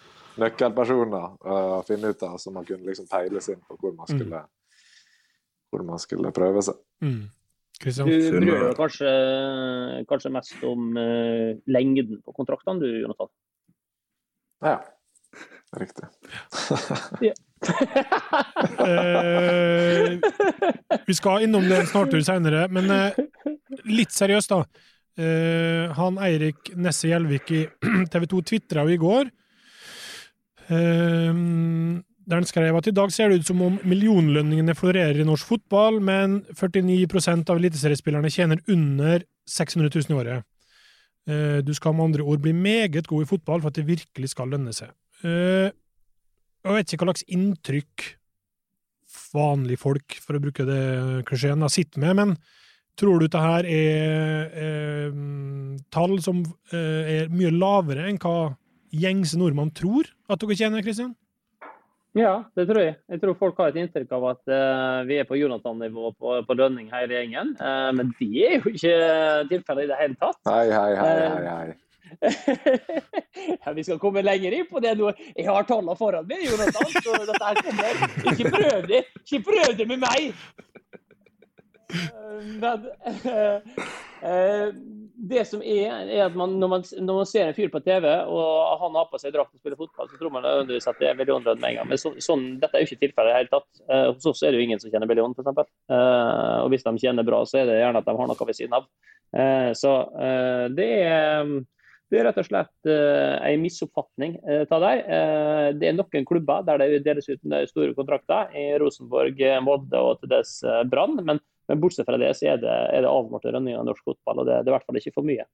[0.41, 4.09] nøkkelpersoner uh, å finne ut av, så man kunne liksom peiles inn på hvor man
[4.09, 4.43] skulle,
[5.69, 6.79] hvor man skulle prøve seg.
[7.05, 7.27] Mm.
[7.79, 7.91] Du
[8.35, 9.11] bryr deg kanskje,
[10.09, 13.31] kanskje mest om uh, lengden på kontraktene, du, Jonathan?
[14.65, 14.79] Ja,
[15.79, 16.09] riktig.
[18.79, 20.19] Eh,
[21.05, 23.17] vi skal innom det en snartur seinere, men eh,
[23.91, 24.85] litt seriøst, da.
[25.19, 27.65] Eh, han Eirik Nesse Gjelvik i
[28.13, 29.31] TV 2 tvitra jo i går.
[30.69, 35.25] Eh, der han skrev at i dag ser det ut som om millionlønningene florerer i
[35.25, 40.45] norsk fotball, men 49% av eliteseriespillerne tjener under 600 000 i året.
[41.29, 44.31] Eh, du skal med andre ord bli meget god i fotball for at det virkelig
[44.35, 44.93] skal lønne seg.
[45.25, 45.73] Eh,
[46.59, 48.07] jeg vet ikke hva slags inntrykk
[49.33, 52.37] vanlige folk, for å bruke det klisjeen, har sitter med, men
[52.99, 55.19] tror du dette her er eh,
[55.93, 58.51] tall som er mye lavere enn hva
[58.91, 61.15] gjengse nordmann tror at dere tjener, Kristian?
[62.17, 62.95] Ja, det tror jeg.
[63.11, 66.57] Jeg tror folk har et inntrykk av at uh, vi er på Jonathan-nivå på, på
[66.57, 67.53] lønning hele gjengen.
[67.61, 68.95] Uh, men det er jo ikke
[69.51, 70.41] tilfellet i det hele tatt.
[70.49, 71.77] Hei, hei, hei, hei, hei.
[73.65, 75.11] ja, vi skal komme lenger inn på det nå.
[75.35, 76.89] Jeg har tallene foran meg, Jonathan.
[76.97, 78.01] Så dette her kommer.
[78.33, 79.03] Ikke prøv det!
[79.21, 80.33] Ikke prøv det med meg!
[81.93, 83.55] Eh, Men eh,
[84.29, 84.67] eh,
[85.29, 88.05] det som er, er at man, når, man, når man ser en fyr på TV,
[88.07, 91.09] og han har på seg drakt og spiller fotball, så tror man nødvendigvis at det
[91.09, 91.89] er millionlønn med en gang.
[91.89, 93.81] Men så, sånn, dette er jo ikke tilfellet i det hele tatt.
[94.15, 95.75] Hos oss er det jo ingen som kjenner Billy Ond, f.eks.
[95.89, 98.79] Og hvis de tjener bra, så er det gjerne at de har noe ved siden
[98.79, 98.87] av.
[99.75, 99.97] Så
[100.77, 101.53] det er
[102.09, 104.81] det er rett og slett en misoppfatning uh, av.
[105.05, 110.23] Uh, det er noen klubber der det deles ut store kontrakter, i Rosenborg, Molde og
[110.23, 110.55] til dels
[110.89, 111.19] Brann.
[111.21, 111.37] Men,
[111.69, 114.49] men bortsett fra det så er det, er det avmålte rønninger i norsk fotball, og
[114.49, 115.45] det, det er i hvert fall ikke for mye.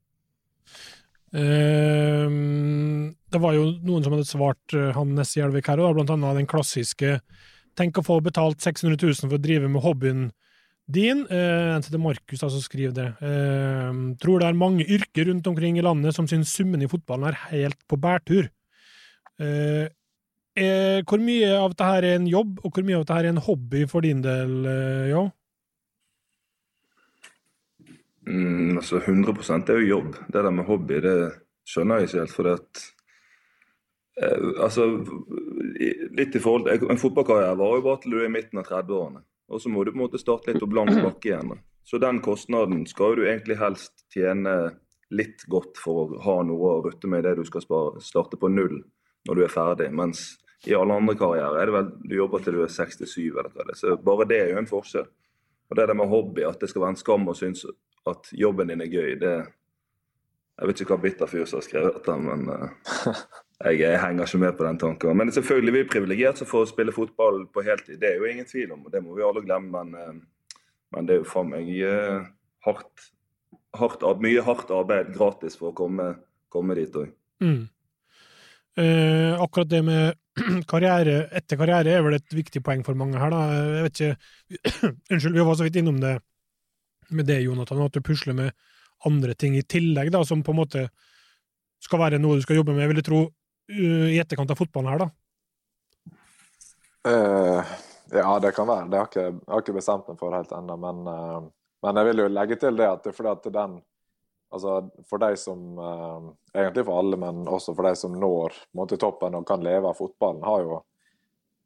[1.35, 5.97] Ehm, det var jo noen som hadde svart eh, han Nesse Elvik her, og da,
[5.97, 7.19] blant annet den klassiske
[7.75, 10.29] 'Tenk å få betalt 600 000 for å drive med hobbyen
[10.87, 11.25] din'.
[11.27, 13.07] Uh, en til Markus altså skriver det.
[13.19, 17.33] Uh, tror det er mange yrker rundt omkring i landet som syns summen i fotballen
[17.33, 18.47] er helt på bærtur.
[19.35, 19.91] Uh,
[20.55, 23.43] eh, hvor mye av dette er en jobb, og hvor mye av dette er en
[23.43, 25.25] hobby for din del, uh, Jo?
[28.27, 30.15] Mm, altså 100 er jo jobb.
[30.27, 31.15] Det der med hobby, det
[31.69, 32.35] skjønner jeg ikke helt.
[32.35, 32.83] For det at
[34.21, 34.87] eh, Altså,
[36.15, 38.69] litt i forhold til En fotballkarriere varer jo bare til du er i midten av
[38.69, 39.23] 30-årene.
[39.47, 41.53] og så må du på en måte starte litt på blank bakke igjen.
[41.53, 41.61] da.
[41.85, 44.55] Så den kostnaden skal du egentlig helst tjene
[45.13, 48.39] litt godt for å ha noe å rutte med i det du skal spare, starte
[48.41, 48.79] på null
[49.27, 49.91] når du er ferdig.
[49.93, 50.31] Mens
[50.65, 53.67] i alle andre karrierer er det vel du jobber til du er 67 eller hva
[53.67, 53.77] det er.
[53.77, 55.05] Så bare det er jo en forskjell.
[55.69, 57.65] Og det der med hobby, at det skal være en skam å synes
[58.09, 59.35] at jobben din er gøy, det
[60.55, 62.69] Jeg vet ikke hva bitter fyr som har skrevet dette, men uh,
[63.65, 65.17] jeg, jeg, henger ikke med på den tanken.
[65.19, 67.97] Men selvfølgelig vi er privilegert som får spille fotball på heltid.
[67.99, 69.81] Det er jo ingen tvil om, og det må vi alle glemme.
[69.83, 70.55] Men, uh,
[70.95, 72.23] men det er jo faen meg uh,
[72.63, 73.09] hardt,
[73.75, 76.07] hardt, mye hardt arbeid gratis for å komme,
[76.47, 77.11] komme dit òg.
[77.43, 77.65] Mm.
[79.43, 80.15] akkurat det med
[80.71, 83.41] karriere etter karriere er vel et viktig poeng for mange her, da.
[83.55, 84.15] Jeg vet ikke
[85.13, 86.17] Unnskyld, vi var så vidt innom det
[87.15, 88.51] med det, Jonathan, at du pusler med
[89.05, 90.85] andre ting i tillegg, da, som på en måte
[91.83, 94.59] skal være noe du skal jobbe med, jeg vil jeg tro, uh, i etterkant av
[94.59, 95.09] fotballen her, da?
[97.05, 97.75] Uh,
[98.09, 98.87] ja, det kan være.
[98.89, 100.77] Det har jeg har ikke bestemt meg for helt ennå.
[100.81, 101.43] Men, uh,
[101.85, 103.75] men, jeg vil jo legge til det at det er fordi at den
[104.53, 104.75] Altså
[105.09, 105.79] for de som
[106.53, 109.97] Egentlig for alle, men også for de som når måte, toppen og kan leve av
[109.97, 110.77] fotballen, har jo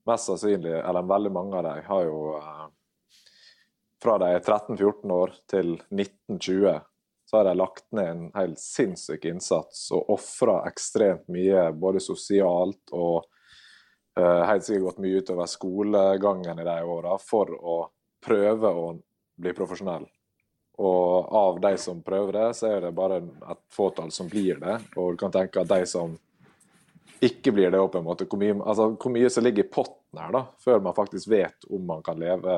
[0.10, 2.22] mest sannsynlig, eller veldig mange av dem, har jo
[4.02, 6.80] fra de er 13-14 år til 19-20
[7.30, 12.90] så har de lagt ned en helt sinnssyk innsats og ofra ekstremt mye, både sosialt
[12.90, 13.28] og
[14.18, 17.76] uh, helt sikkert gått mye utover skolegangen i de åra, for å
[18.26, 18.88] prøve å
[19.38, 20.08] bli profesjonell.
[20.80, 24.78] Og av de som prøver det, så er det bare et fåtall som blir det.
[24.96, 26.16] Og du kan tenke at de som
[27.20, 30.22] ikke blir det, på en måte, hvor mye, altså, hvor mye som ligger i potten
[30.22, 32.54] her, da, før man faktisk vet om man kan leve,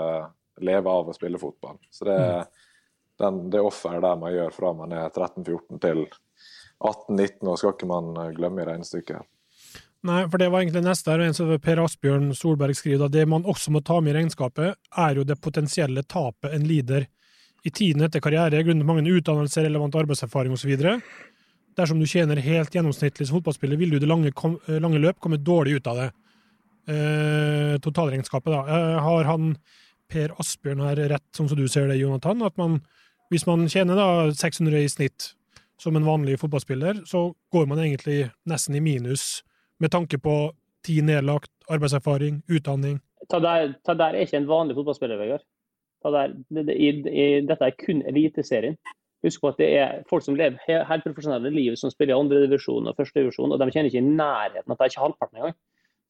[0.62, 1.80] leve av å spille fotball.
[1.90, 2.20] Så det
[3.22, 6.06] den, det offeret der man gjør fra man er 13-14 til
[6.82, 9.28] 18-19, og skal ikke man glemme i regnestykket.
[10.10, 13.28] Nei, for det var egentlig neste her, en som Per Asbjørn Solberg skriver at det
[13.30, 17.06] man også må ta med i regnskapet, er jo det potensielle tapet en lider
[17.64, 20.72] i tiden etter karriere grunnet mange utdannelser, relevant arbeidserfaring osv.
[21.78, 24.34] Dersom du tjener helt gjennomsnittlig som fotballspiller, vil du i det lange,
[24.68, 26.10] lange, løp komme dårlig ut av det.
[26.92, 28.64] Eh, totalregnskapet, da.
[28.66, 29.54] Eh, har han
[30.12, 32.82] Per Asbjørn her rett, sånn som du ser det, Jonathan, at man
[33.32, 35.30] hvis man tjener da 600 i snitt
[35.80, 39.40] som en vanlig fotballspiller, så går man egentlig nesten i minus
[39.80, 40.52] med tanke på
[40.86, 43.00] tid nedlagt, arbeidserfaring, utdanning.
[43.32, 45.46] Ta der, ta der er ikke en vanlig fotballspiller, Vegard.
[46.04, 48.78] Der, det, det, i, i, dette er kun Eliteserien.
[49.22, 52.90] Husk på at det er folk som lever helt profesjonelle liv, som spiller i andredivisjon
[52.90, 55.60] og førstedivisjon, og de kjenner ikke i nærheten at det er ikke halvparten engang.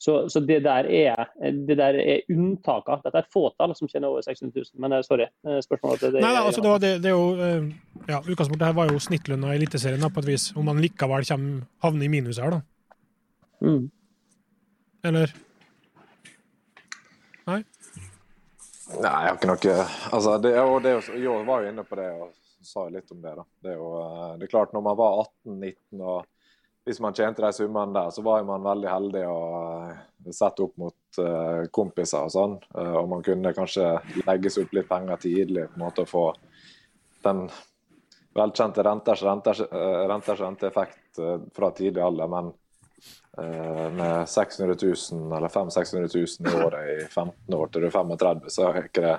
[0.02, 1.28] Så, så det, der er,
[1.68, 3.04] det der er unntaket.
[3.04, 4.82] Dette er et fåtall som tjener over 600 000.
[4.82, 7.28] Men eh, sorry, eh, spørsmålet det, det, Nei, altså, det, var, det, det er jo,
[7.46, 7.68] eh,
[8.08, 10.48] ja, Utgangspunktet her var jo snittlønna i Eliteserien på et vis.
[10.58, 12.62] Om man likevel kommer, havner i minus her, da.
[13.62, 13.92] Mm.
[15.12, 15.36] Eller?
[17.52, 17.62] Nei?
[19.00, 22.10] Nei, jeg har ikke noe Altså, det, og det, Jo var jo inne på det
[22.12, 22.32] og
[22.66, 23.34] sa litt om det.
[23.38, 23.46] da.
[23.64, 23.90] Det er jo
[24.38, 26.30] det er klart, når man var 18-19 og
[26.84, 29.42] hvis man tjente de summene der, så var man veldig heldig å
[30.26, 32.56] sett sette opp mot uh, kompiser og sånn.
[32.74, 33.92] Uh, og man kunne kanskje
[34.26, 36.24] legge seg opp litt penger tidlig på en måte å få
[37.22, 37.44] den
[38.34, 39.62] velkjente renters renters,
[40.42, 41.22] renteeffekt
[41.54, 42.32] fra tidlig alder.
[42.32, 42.50] Men
[43.96, 48.50] med 600 000 eller 500 000 i året i 15 år til du er 35,
[48.52, 49.14] så ikke det,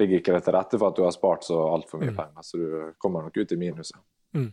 [0.00, 2.18] ligger ikke det til rette for at du har spart så altfor mye mm.
[2.18, 2.46] penger.
[2.46, 2.68] Så du
[3.02, 3.98] kommer nok ut i minuset.
[4.36, 4.50] Mm.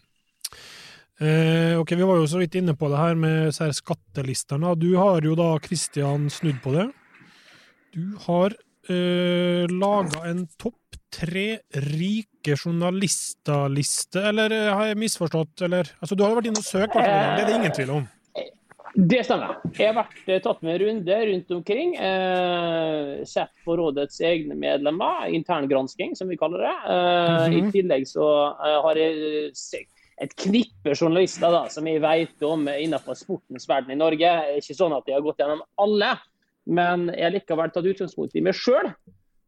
[1.22, 4.74] Eh, ok, Vi var jo så vidt inne på det her med skattelistene.
[4.80, 6.88] Du har jo da, Kristian, snudd på det.
[7.94, 8.56] Du har
[8.90, 10.78] eh, laga en topp
[11.12, 15.68] tre rike journalister-liste, eller eh, har jeg misforstått?
[15.68, 18.10] Eller, altså, du har jo vært inne og søkt, det er det ingen tvil om?
[18.94, 19.56] Det stemmer.
[19.78, 21.96] Jeg har vært, eh, tatt med en runde rundt omkring.
[21.96, 26.76] Eh, sett på rådets egne medlemmer, interngransking som vi kaller det.
[26.90, 27.68] Eh, mm -hmm.
[27.68, 29.88] I tillegg så eh, har jeg
[30.22, 34.58] et knippe journalister da, som jeg vet om innenfor sportens verden i Norge.
[34.58, 36.20] Ikke sånn at jeg har gått gjennom alle,
[36.66, 38.92] men jeg har likevel tatt utgangspunkt i meg sjøl.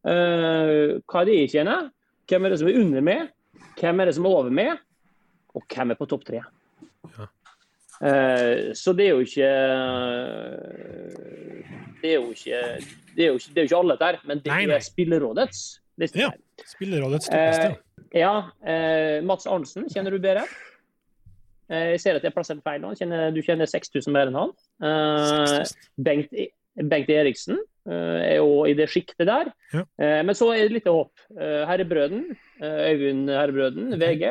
[0.08, 1.92] Eh, hva er det jeg tjener?
[2.28, 3.30] Hvem er det som er under meg?
[3.80, 4.78] Hvem er det som er over meg?
[5.54, 6.42] Og hvem er på topp tre?
[8.04, 9.50] Uh, så det er jo ikke
[12.02, 12.60] Det er jo ikke
[13.16, 14.76] det er jo ikke, det er jo ikke alle der, men det nei, nei.
[14.76, 15.60] er Spillerådets
[16.02, 16.20] liste.
[16.20, 16.32] Ja,
[16.66, 17.70] Spillerådets toppliste.
[17.70, 18.34] Uh, ja,
[18.66, 20.44] eh, Mats Arnsen kjenner du bedre.
[21.72, 22.94] Eh, jeg ser at jeg har plassert feil nå.
[23.34, 24.54] Du kjenner 6000 mer enn han.
[24.84, 25.62] Eh,
[26.06, 26.36] Bengt,
[26.90, 29.52] Bengt, Eriksen eh, er jo i det sjiktet der.
[29.74, 29.84] Ja.
[30.00, 31.12] Eh, men så er det litt håp.
[31.36, 32.32] Eh, Herrebrøden,
[32.64, 34.24] Øyvind Herrebrøden, VG.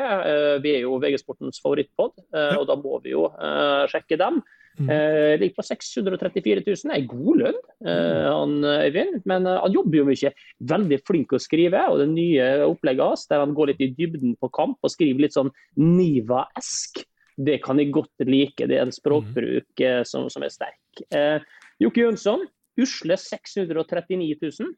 [0.63, 2.55] vi er jo VG-sportens favorittpod, ja.
[2.57, 3.27] og da må vi jo
[3.91, 4.41] sjekke dem.
[4.73, 4.87] Mm.
[5.37, 7.59] ligger på 634 000, er god lønn.
[7.85, 10.33] han Øyvind, men eh, han jobber jo mye.
[10.73, 11.83] Veldig flink å skrive.
[11.91, 15.27] Og det nye opplegget hans, der han går litt i dybden på kamp og skriver
[15.27, 17.03] litt sånn Niva-esk,
[17.37, 18.67] det kan jeg godt like.
[18.69, 21.05] Det er en språkbruk eh, som, som, er sterk.
[21.13, 21.39] Eh,
[21.81, 22.45] Jokke Jønsson,
[22.81, 24.73] usle 639 000.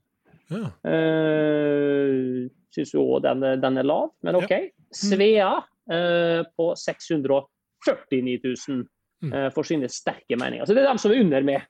[0.48, 0.70] Ja.
[0.86, 4.52] Uh, Syns jo òg den, den, er lav, men OK.
[4.52, 4.60] Ja.
[4.66, 4.98] Mm.
[5.00, 8.84] Svea uh, på 649 000
[9.32, 10.68] uh, for sine sterke meninger.
[10.68, 11.70] Så det er dem som er under meg.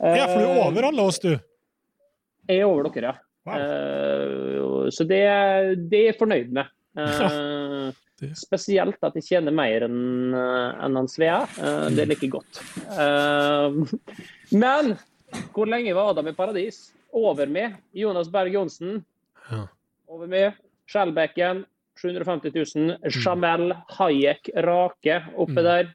[0.00, 1.34] ja, for du er over alle oss, du?
[2.48, 3.26] Jeg er over dere, ja.
[3.40, 4.90] Wow.
[4.92, 5.20] så det,
[5.88, 6.68] det, er jeg fornøyd med.
[8.36, 11.38] spesielt at jeg tjener mer enn en han Svea.
[11.88, 12.60] det er jeg godt.
[14.52, 14.92] men
[15.54, 16.92] hvor lenge var Adam i paradis?
[17.12, 19.04] Over med Jonas Berg Johnsen.
[19.50, 19.66] Ja.
[20.08, 20.52] Over med
[20.90, 21.64] Skjellbekken.
[22.02, 22.96] 750 000.
[23.24, 25.64] Jamel Hayek Rake oppe mm.
[25.64, 25.92] der.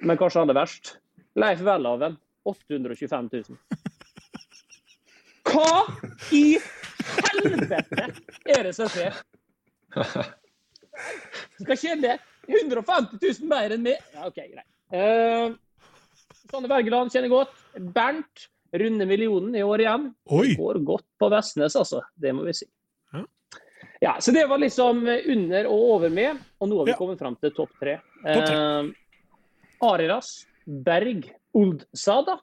[0.00, 0.96] Men kanskje aller verst.
[1.34, 2.16] Leif Welhaven.
[2.46, 3.44] 825 000.
[5.46, 5.86] Hva
[6.34, 6.58] i
[7.06, 8.08] helvete
[8.54, 9.14] er det som skjer?
[11.62, 12.16] Skal tjene
[12.46, 14.02] 150 000 mer enn meg?
[14.14, 14.68] Ja, OK, greit.
[14.94, 15.56] Uh,
[16.50, 17.54] Sanne Bergeland kjenner godt.
[17.94, 20.10] Bernt runde millionen i år igjen.
[20.30, 20.48] Oi.
[20.48, 22.02] Det går godt på Vestnes, altså.
[22.14, 22.68] Det må vi si.
[23.14, 23.24] Ja.
[24.00, 24.14] ja.
[24.20, 27.00] Så det var liksom under og over med, og nå har vi ja.
[27.00, 27.98] kommet fram til topp tre.
[28.22, 28.56] Top tre.
[28.56, 28.92] Eh,
[29.86, 30.32] Ariras,
[30.64, 32.38] Berg, Oldsada.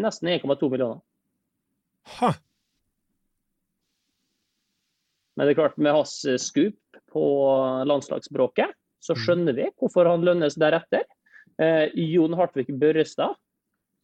[0.00, 1.00] Nesten 1,2 millioner.
[2.18, 2.32] Ha.
[5.36, 7.24] Men det er klart, med hans skup på
[7.88, 9.20] landslagsbråket, så mm.
[9.24, 11.06] skjønner vi hvorfor han lønnes deretter.
[11.60, 13.36] Eh, Jon Hartvig Børrestad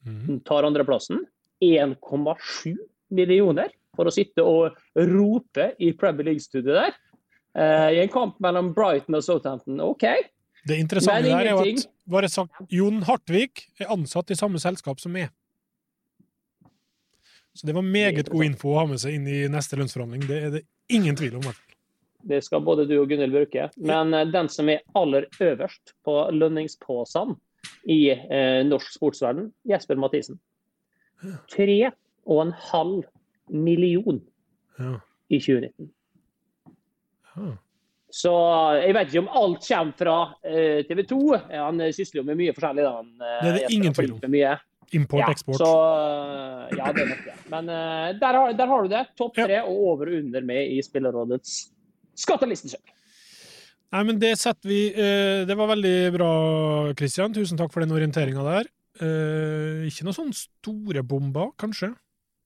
[0.07, 0.41] mm.
[0.45, 1.25] tar andreplassen.
[1.65, 2.77] 1,7
[3.17, 4.77] millioner for å sitte og
[5.09, 6.97] rope i Premier League-studiet der.
[7.57, 9.81] Eh, I en kamp mellom Brighton og Southampton.
[9.81, 10.05] OK.
[10.67, 15.01] Det interessante der er jo at bare sagt, Jon Hartvig er ansatt i samme selskap
[15.01, 15.31] som meg.
[17.57, 20.27] Så det var meget god info å ha med seg inn i neste lønnsforhandling.
[20.29, 21.47] Det er det ingen tvil om.
[22.23, 23.69] Det skal både du og Gunhild bruke.
[23.77, 27.37] Men uh, den som er aller øverst på lønningspåsene
[27.87, 30.39] i eh, norsk sportsverden, Jesper Mathisen.
[31.51, 31.93] Tre
[32.27, 33.05] og en halv
[33.49, 34.21] million
[34.79, 34.97] ja.
[35.31, 35.93] i 2019.
[37.37, 37.53] Ja.
[38.17, 38.33] Så
[38.81, 41.21] jeg vet ikke om alt kommer fra eh, TV 2.
[41.53, 42.87] Han sysler jo med mye forskjellig.
[42.87, 42.95] Da.
[42.97, 44.27] Han, uh, det er det ingen tvil om.
[44.95, 45.59] Import, eksport.
[45.59, 47.39] Så, uh, ja, det vet jeg.
[47.51, 49.05] Men Men der har, der, har, du det.
[49.19, 51.59] Topp tre og over og under med i Spillerrådets
[52.19, 52.95] skattelistesøk.
[53.95, 56.31] Nei, men det setter vi Det var veldig bra,
[56.99, 57.33] Kristian.
[57.33, 58.67] Tusen takk for den orienteringa der.
[58.97, 61.91] Uh, ikke noen sånne store bomber, kanskje?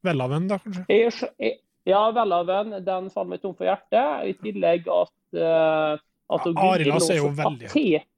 [0.07, 0.83] Welhaven, da, kanskje?
[0.91, 4.31] Jeg, ja, Welhaven den faller meg tom for hjertet.
[4.31, 6.01] I tillegg at, uh,
[6.35, 8.09] at ja, Arilas er jo veldig høyt.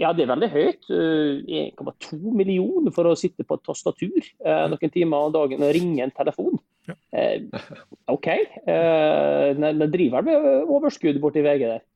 [0.00, 0.90] Ja, det er veldig høyt.
[0.90, 4.30] Uh, eh, 1,2 millioner for å sitte på et tastatur
[4.72, 6.58] noen timer av dagen og ringe en telefon.
[6.90, 7.62] Ja.
[8.10, 8.28] OK.
[8.66, 11.86] Den driver med overskudd borti VG der.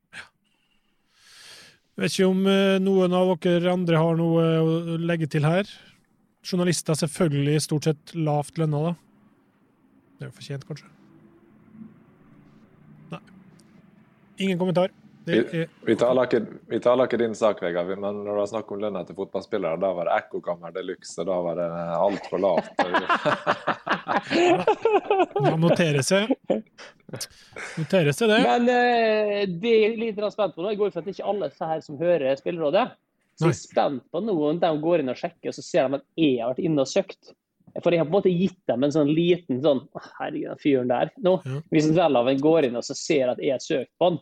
[1.95, 5.69] Jeg vet ikke om eh, noen av dere andre har noe å legge til her.
[6.43, 8.95] Journalister selvfølgelig stort sett lavt lønna, da.
[10.19, 10.91] Det er jo fortjent, kanskje.
[13.13, 13.21] Nei.
[14.43, 14.91] Ingen kommentar.
[15.25, 18.73] Vi, vi, taler ikke, vi, taler ikke, din sak, Vegard, men når det var snakk
[18.75, 22.43] om lønna til fotballspillere, da var det ekkokammer de luxe, og da var det altfor
[22.45, 22.83] lavt.
[25.47, 26.35] Man noterer seg.
[27.79, 28.41] Noterer seg det.
[28.45, 30.75] Men uh, det er litt spent på nå.
[30.75, 32.85] Jeg går ut for at det ikke alle her som hører Spillerådet.
[33.35, 35.89] Så jeg er spent på nå om de går inn og sjekker, og så ser
[35.89, 37.33] de at jeg har vært inne og søkt.
[37.83, 39.81] For jeg har på en måte gitt dem en sånn liten sånn
[40.21, 41.11] Herregud, den fyren der.
[41.25, 41.65] Nå, ja.
[41.75, 44.21] Hvis en går inn og så ser at jeg har søkt på han,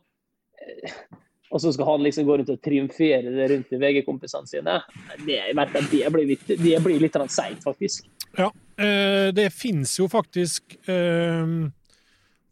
[1.53, 4.79] og så skal han liksom gå rundt og triumfere det rundt VG-kompisene sine.
[5.27, 8.09] Det, det, blir litt, det blir litt seigt, faktisk.
[8.39, 8.49] Ja,
[8.81, 11.53] eh, det fins jo faktisk eh,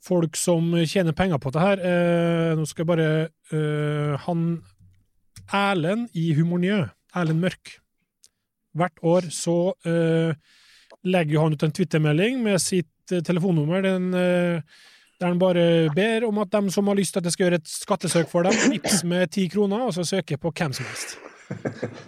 [0.05, 1.85] folk som tjener penger på det her.
[1.90, 4.44] Eh, nå skal jeg bare Han
[5.51, 6.85] Erlend i Humornjø,
[7.16, 7.73] Erlend Mørk
[8.79, 9.73] Hvert år så
[11.03, 13.83] legger han ut en twittermelding med sitt telefonnummer.
[13.83, 14.12] Den
[15.20, 17.61] der han bare ber om at de som har lyst til at jeg skal gjøre
[17.61, 21.18] et skattesøk for dem, vips med ti kroner, og så søker på hvem som helst.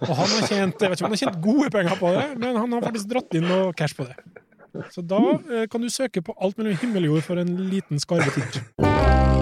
[0.07, 2.27] Og han har tjent jeg vet ikke om han har tjent gode penger på det,
[2.39, 4.17] men han har faktisk dratt inn noe cash på det.
[4.95, 5.21] Så da
[5.53, 9.42] eh, kan du søke på alt mellom himmel og jord for en liten skarve tid.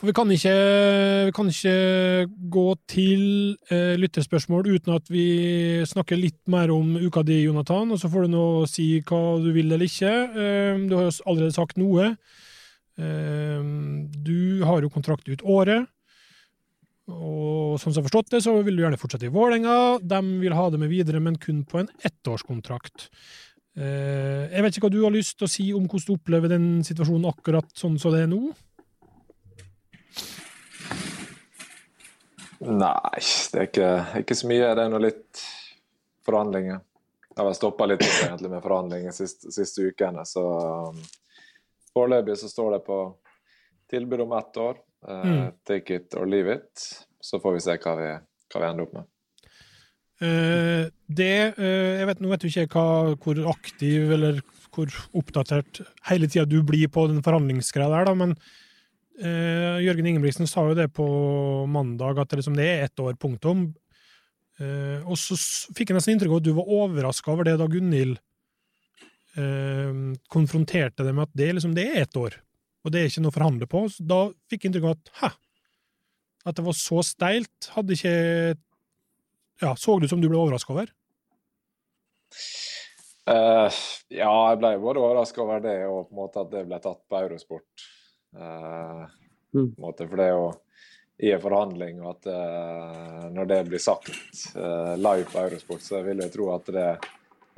[0.00, 0.52] For vi kan ikke,
[1.28, 1.72] vi kan ikke
[2.48, 3.24] gå til
[3.68, 5.24] eh, lyttespørsmål uten at vi
[5.84, 7.92] snakker litt mer om uka di, Jonathan.
[7.92, 10.12] Og så får du nå si hva du vil eller ikke.
[10.32, 12.14] Eh, du har jo allerede sagt noe.
[12.96, 13.60] Eh,
[14.24, 15.84] du har jo kontrakt ut året.
[17.10, 20.00] Og sånn som jeg har forstått det, så vil du gjerne fortsette i Vålerenga.
[20.00, 23.10] De vil ha det med videre, men kun på en ettårskontrakt.
[23.76, 26.56] Eh, jeg vet ikke hva du har lyst til å si om hvordan du opplever
[26.56, 28.48] den situasjonen akkurat sånn som det er nå?
[32.60, 33.20] Nei,
[33.52, 33.90] det er ikke,
[34.20, 34.72] ikke så mye.
[34.76, 35.42] Det er nå litt
[36.26, 36.82] forhandlinger.
[37.30, 40.42] Jeg har stoppa litt egentlig med forhandlinger siste, siste ukene, så
[40.90, 40.98] um,
[41.94, 42.98] foreløpig så står det på
[43.90, 44.76] tilbud om ett år.
[45.06, 45.48] Uh.
[45.64, 46.84] Take it or leave it.
[47.20, 48.10] Så får vi se hva vi,
[48.52, 49.08] hva vi ender opp med.
[50.20, 55.80] Uh, det uh, Jeg vet, nå vet du ikke hva, hvor aktiv eller hvor oppdatert
[56.10, 58.36] hele tida du blir på den forhandlingsgreia der, da, men
[59.20, 61.06] eh, Jørgen Ingebrigtsen sa jo det på
[61.70, 63.68] mandag, at det, liksom, det er ett år, punktum.
[64.60, 65.38] Eh, og så
[65.76, 68.18] fikk jeg nesten inntrykk av at du var overraska over det da Gunhild
[69.40, 70.00] eh,
[70.32, 72.36] konfronterte det med at det, liksom, det er ett år,
[72.84, 73.84] og det er ikke noe å forhandle på.
[73.92, 75.32] Så da fikk jeg inntrykk av at hæ?
[76.50, 77.70] At det var så steilt.
[77.74, 78.16] Hadde ikke
[79.60, 80.88] ja, Så det ut som du ble overraska over?
[83.28, 83.68] Ja,
[84.08, 87.18] jeg ble både overraska over det og på en måte at det ble tatt på
[87.20, 87.84] Eurosport.
[88.36, 89.06] Eh,
[89.78, 90.50] måte, for det er jo
[91.20, 94.08] i en forhandling, og at uh, når det blir sagt
[94.56, 97.08] uh, live på Eurosport, så vil jeg tro at det er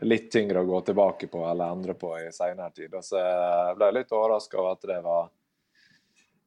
[0.02, 2.90] litt tyngre å gå tilbake på eller endre på i senere tid.
[2.98, 5.28] Og så jeg ble jeg litt overraska over at det var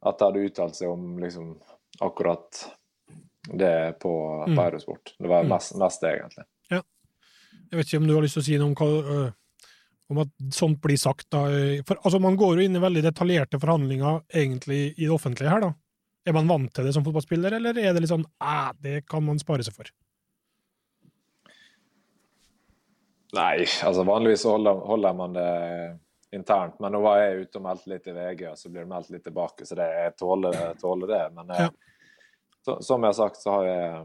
[0.06, 1.54] at det hadde uttalt seg om liksom
[2.04, 2.66] akkurat
[3.48, 4.12] det på,
[4.44, 4.60] på Mm.
[4.66, 5.16] Eurosport.
[5.18, 5.50] Det var Mm.
[5.56, 6.46] mest, mest det, egentlig.
[7.72, 9.32] Jeg vet ikke om du har lyst til å si noe om, hva, øh,
[10.12, 11.28] om at sånt blir sagt.
[11.34, 11.46] Da.
[11.88, 15.68] For, altså, man går jo inn i veldig detaljerte forhandlinger egentlig i det offentlige her,
[15.68, 15.74] da.
[16.26, 19.22] Er man vant til det som fotballspiller, eller er det litt sånn æh, det kan
[19.26, 19.92] man spare seg for?
[23.36, 25.50] Nei, altså vanligvis holder, holder man det
[26.36, 26.80] internt.
[26.80, 29.12] Men nå var jeg ute og meldte litt i VG, og så blir det meldt
[29.14, 29.68] litt tilbake.
[29.68, 31.24] Så det, jeg tåler, tåler det.
[31.36, 31.68] Men ja.
[32.66, 34.02] så, som jeg har sagt, så har jeg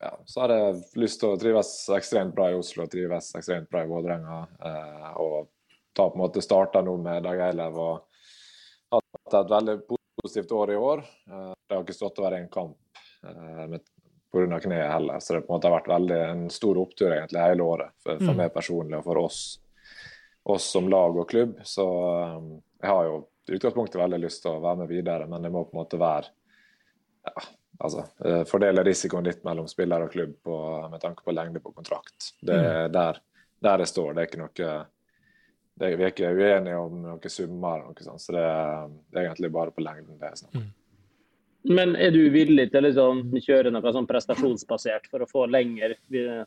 [0.00, 3.70] ja, så har jeg lyst til å trives ekstremt bra i Oslo og trives ekstremt
[3.72, 4.40] bra i Vålerenga.
[4.68, 5.48] Eh, og
[5.96, 8.02] ta på en måte starta nå med Dag Eilev og
[8.92, 9.76] hatt et veldig
[10.22, 11.04] positivt år i år.
[11.30, 13.80] Eh, det har ikke stått å være en kamp eh, med
[14.32, 14.60] pga.
[14.60, 15.20] kneet heller.
[15.20, 18.18] Så det på en måte har vært veldig en stor opptur egentlig hele året for,
[18.18, 18.42] for Mm.
[18.42, 19.40] meg personlig og for oss,
[20.44, 21.56] oss som lag og klubb.
[21.64, 21.86] Så
[22.36, 25.52] um, jeg har jo i utgangspunktet veldig lyst til å være med videre, men det
[25.54, 26.28] må på en måte være
[27.26, 27.42] ja,
[27.78, 30.58] altså, eh, fordele risikoen litt mellom spiller og klubb på,
[30.90, 32.32] med tanke på lengde på kontrakt.
[32.40, 33.20] Det er der,
[33.62, 34.14] der det står.
[34.14, 34.72] Det er ikke noe
[35.76, 38.48] det, Vi er ikke uenige om noen summer, eller noe sånt, så det,
[39.12, 40.66] det er egentlig bare på lengden det er snakk om.
[41.66, 45.96] Men er du villig til å liksom kjøre noe sånn prestasjonsbasert for å få lenger,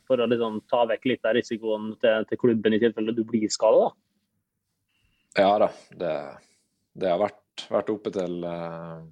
[0.08, 3.50] for å liksom ta vekk litt av risikoen til, til klubben i tilfelle du blir
[3.52, 3.90] skada?
[5.38, 5.68] Ja da,
[6.00, 6.14] det,
[6.98, 9.04] det har vært, vært oppe til uh,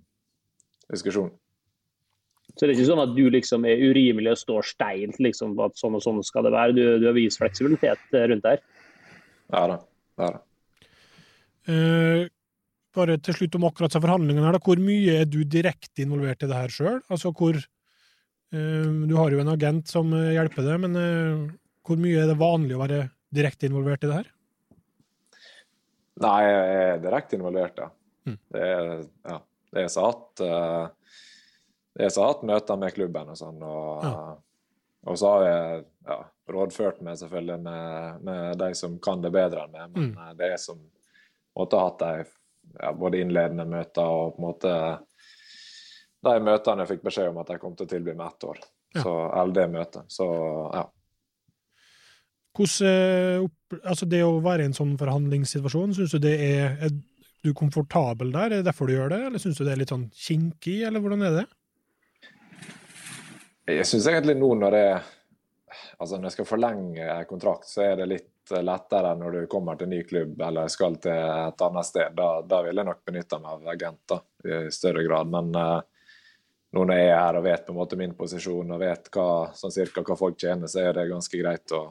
[0.88, 1.30] diskusjon.
[2.58, 5.68] Så det er ikke sånn at du liksom er urimelig og står steilt liksom, på
[5.68, 6.74] at sånn og sånn skal det være.
[6.74, 8.64] Du, du har vist fleksibilitet rundt der.
[9.54, 9.76] Ja da.
[10.18, 10.40] Ja, da.
[11.70, 12.24] Eh,
[12.98, 14.62] bare til slutt om akkurat disse forhandlingene her, da.
[14.64, 16.98] Hvor mye er du direkte involvert i det her sjøl?
[17.06, 21.46] Altså hvor eh, Du har jo en agent som eh, hjelper deg, men eh,
[21.86, 23.04] hvor mye er det vanlig å være
[23.38, 24.34] direkte involvert i det her?
[26.26, 27.92] Nei, jeg er direkte involvert, ja.
[28.26, 28.40] Mm.
[28.50, 28.94] Det er,
[29.30, 29.42] ja.
[29.68, 30.40] Det er satt.
[30.40, 30.97] hatt
[31.98, 34.04] Det er så hatt møter med klubben og sånn, og,
[35.10, 36.18] og så har jeg ja,
[36.54, 40.18] rådført meg selvfølgelig med, med de som kan det bedre enn meg, men Mm.
[40.22, 40.78] eh, det er som
[41.58, 42.30] måtte ha har hatt de
[42.78, 44.74] ja, både innledende møter og på en måte
[46.28, 48.58] de møtene jeg fikk beskjed om at jeg kom til å tilby med ett år.
[48.94, 49.02] Ja.
[49.02, 50.06] Så, eller det møtet.
[50.10, 50.26] Så
[50.74, 50.84] ja.
[52.58, 56.90] Hvordan, eh, altså det å være i en sånn forhandlingssituasjon, syns du det er Er
[57.44, 58.44] du komfortabel der?
[58.46, 60.98] Er det derfor du gjør det, eller syns du det er litt sånn kinkig, eller
[61.00, 61.44] hvordan er det?
[63.68, 64.88] Jeg syns egentlig nå når det
[65.98, 69.84] Altså når jeg skal forlenge kontrakt, så er det litt lettere når du kommer til
[69.84, 72.14] en ny klubb eller skal til et annet sted.
[72.16, 75.28] Da, da vil jeg nok benytte meg av agenter i større grad.
[75.28, 75.82] Men uh,
[76.72, 79.28] nå når jeg er her og vet på en måte min posisjon og vet hva,
[79.58, 81.82] sånn cirka hva folk tjener, så er det ganske greit å,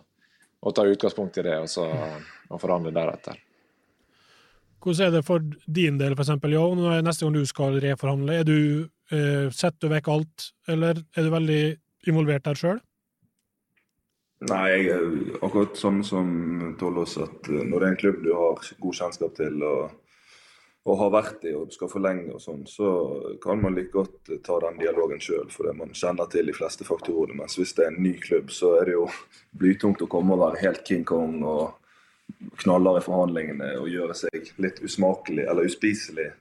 [0.60, 3.38] å ta utgangspunkt i det og så og forhandle deretter.
[4.84, 8.88] Hvordan er det for din del, f.eks., er neste gang du skal reforhandle, er du,
[9.12, 11.62] eh, setter du vekk alt, eller er du veldig
[12.08, 12.82] involvert der sjøl?
[14.46, 16.28] Nei, jeg er akkurat sånn som
[16.78, 19.96] Tollås at eh, når det er en klubb du har god kjennskap til og,
[20.86, 22.92] og har vært i og skal forlenge og sånn, så
[23.42, 27.40] kan man like godt ta den dialogen sjøl, fordi man kjenner til de fleste faktorene.
[27.42, 29.10] Mens hvis det er en ny klubb, så er det jo
[29.58, 31.74] blytungt å komme og være helt King Kong og
[32.62, 36.32] knaller i forhandlingene og gjøre seg litt usmakelig eller uspiselig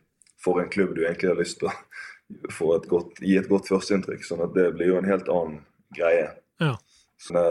[0.43, 4.25] for en klubb du egentlig har lyst til å et godt, gi et godt førsteinntrykk.
[4.27, 5.61] Sånn at det blir jo en helt annen
[5.95, 6.31] greie.
[6.63, 6.75] Ja.
[7.23, 7.47] Så det,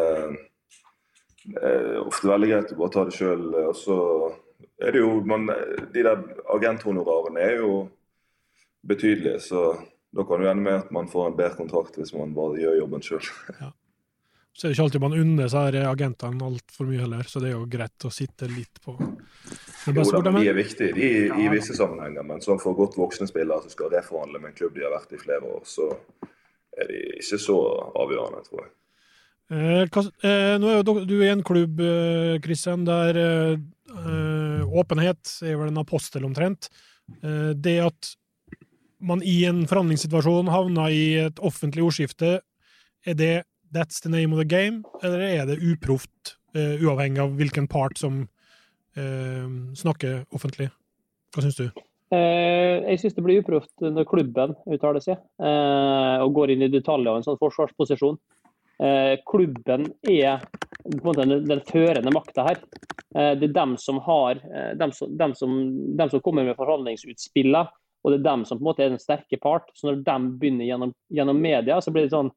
[1.45, 3.45] det er ofte veldig greit å bare ta det sjøl.
[3.69, 3.97] Og så
[4.83, 5.47] er det jo man,
[5.93, 6.21] De der
[6.55, 7.85] agenthonorarene er jo
[8.85, 9.71] betydelige, så
[10.15, 12.79] da kan det ende med at man får en bedre kontrakt hvis man bare gjør
[12.83, 13.31] jobben sjøl.
[14.55, 17.57] Så er det ikke alltid man unner seg agentene altfor mye heller, så det er
[17.57, 21.09] jo greit å sitte litt på Jo da, de er viktige de,
[21.43, 24.77] i visse sammenhenger, men sånn for godt voksne spillere som skal reforhandle med en klubb
[24.77, 25.89] de har vært i flere år, så
[26.79, 27.57] er de ikke så
[27.99, 28.71] avgjørende, tror jeg.
[29.55, 33.57] Eh, hva, eh, nå er jo du i en klubb, eh, Christian, der eh,
[33.91, 36.69] eh, åpenhet er vel en apostel omtrent.
[37.21, 38.15] Eh, det at
[39.05, 42.39] man i en forhandlingssituasjon havner i et offentlig ordskifte,
[43.05, 43.35] er det
[43.75, 47.99] that's the name of the game, eller er det uproft, uh, uavhengig av hvilken part
[47.99, 50.69] som uh, snakker offentlig?
[51.35, 51.67] Hva syns du?
[52.13, 57.11] Uh, jeg syns det blir uproft når klubben uttaler seg og går inn i detaljer
[57.11, 58.17] av en sånn forsvarsposisjon.
[59.27, 60.43] Klubben er
[61.01, 62.59] på en den, den førende makta her.
[63.39, 64.41] Det er dem som har
[64.77, 65.53] dem som, dem som,
[65.97, 67.63] dem som kommer med forhandlingsutspillene,
[68.03, 69.71] og det er dem som på en måte er den sterke part.
[69.73, 72.33] Så når de begynner gjennom, gjennom media, så blir det sånn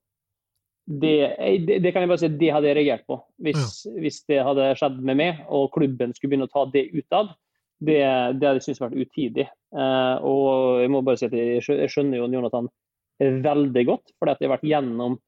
[0.88, 1.36] det,
[1.68, 3.18] det, kan jeg bare si, det hadde jeg reagert på.
[3.44, 7.34] Hvis, hvis det hadde skjedd med meg, og klubben skulle begynne å ta det utad.
[7.78, 9.44] Det, det hadde jeg syntes vært utidig.
[9.46, 12.70] Eh, og jeg må bare si at jeg skjønner jo Jonathan
[13.18, 15.18] veldig godt, at jeg har vært gjennom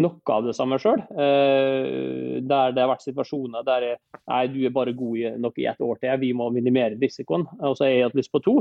[0.00, 1.00] noe av det samme sjøl.
[1.10, 3.98] der det har vært situasjoner der jeg,
[4.30, 7.44] nei, du er bare god i, nok i ett år til, vi må minimere risikoen.
[7.58, 8.54] Og så har jeg hatt lyst på to.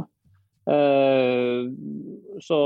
[0.70, 1.70] Eh,
[2.46, 2.58] så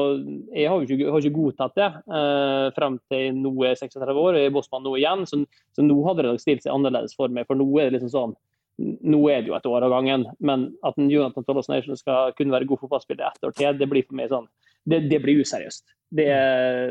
[0.54, 4.41] jeg har ikke, har ikke godtatt det eh, frem til nå er 36 år og
[4.41, 5.28] jeg er bossmann nå igjen.
[5.30, 5.43] Så,
[5.76, 8.14] så nå hadde det nok stilt seg annerledes for meg, for nå er det liksom
[8.14, 8.36] sånn
[8.82, 12.34] nå er det jo et år av gangen, men at en Jonathan Tollos Nation skal
[12.34, 14.47] kunne være god fotballspiller ett år til, det blir for meg sånn
[14.89, 15.93] Det, det blir useriøst.
[16.12, 16.26] Det,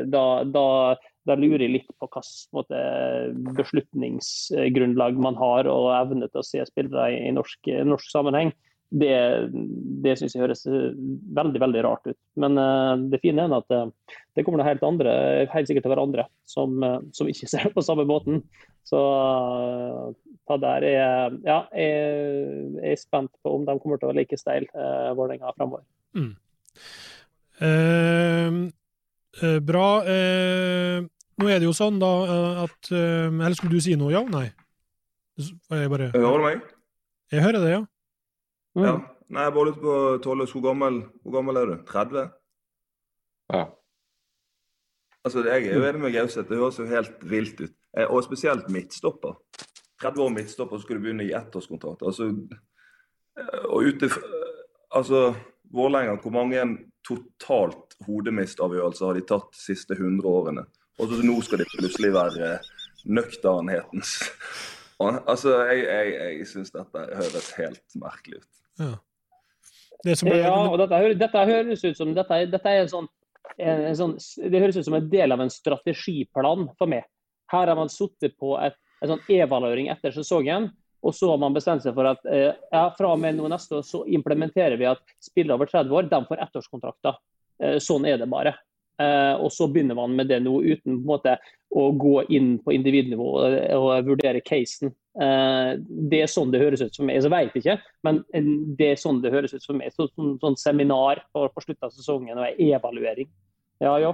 [0.09, 0.63] da, da,
[1.27, 2.71] da lurer jeg litt på hvilket
[3.59, 8.49] beslutningsgrunnlag man har og evne til å se spillere i norsk, norsk sammenheng.
[8.93, 9.13] Det,
[10.05, 10.91] det syns jeg høres eh,
[11.33, 12.17] veldig veldig rart ut.
[12.37, 13.87] Men eh, det fine er at eh,
[14.37, 15.13] det kommer det helt andre,
[15.49, 18.43] helt sikkert til å være andre som, eh, som ikke ser det på samme måten.
[18.85, 20.13] Så eh,
[20.49, 21.97] ta der er Ja, jeg,
[22.83, 25.85] jeg er spent på om de kommer til å være like steil uh, Vålerenga fremover.
[26.13, 26.33] Mm.
[27.63, 28.47] Eh,
[29.41, 29.87] eh, bra.
[30.03, 31.05] Eh,
[31.41, 34.23] nå er det jo sånn, da, eh, at eh, Eller skulle du si noe, ja?
[34.29, 34.49] Nei?
[35.39, 36.65] Jeg bare Hører du meg?
[37.33, 37.81] Jeg hører det, ja.
[38.75, 38.85] Mm.
[38.85, 38.93] Ja.
[39.33, 41.75] Nei, jeg bare lurte på Tollås, hvor gammel, hvor gammel er du?
[41.89, 42.25] 30?
[43.53, 43.63] Ja.
[45.23, 47.73] Altså, Jeg er jo enig med Gauseth, det høres jo helt vilt ut.
[47.97, 49.37] Eh, Og spesielt midtstopper.
[50.01, 52.03] 30 år midtstopper, så skal du begynne i ettårskontrakt.
[52.03, 52.27] Altså,
[53.39, 54.09] eh, og ute,
[54.91, 55.33] altså,
[55.73, 56.61] Vålerenga, hvor mange
[57.07, 60.65] totalt hodemistavgjørelser har de tatt de siste 100 årene?
[60.99, 62.59] Og så nå skal de plutselig være
[63.05, 64.11] nøkternhetens
[65.03, 68.62] Altså, jeg, jeg, jeg syns dette høres helt merkelig ut.
[68.79, 68.93] Ja.
[70.03, 73.05] Det, som ja, og dette, dette høres ut som dette, dette er en sånn,
[73.55, 74.15] en, en sånn
[74.51, 77.05] Det høres ut som en del av en strategiplan for meg.
[77.53, 80.71] Her har man sittet på et, en sånn evaluering etter sesongen,
[81.03, 83.79] og så har man bestemt seg for at eh, ja, fra og med nå neste
[83.79, 87.17] år så implementerer vi at spillere over 30 år de får ettårskontrakter.
[87.63, 88.55] Eh, sånn er det bare.
[89.01, 91.37] Eh, og så begynner man med det nå uten på en måte
[91.73, 94.93] å gå inn på individnivå og, og vurdere casen.
[95.13, 95.77] Uh,
[96.09, 97.21] det er sånn det høres ut for meg.
[97.23, 98.21] Så vet jeg ikke, men
[98.77, 99.93] det er sånn det høres ut for meg.
[99.95, 103.31] Så, sånn, sånn seminar på, på slutten av sesongen og en evaluering.
[103.83, 104.13] Ja, ja.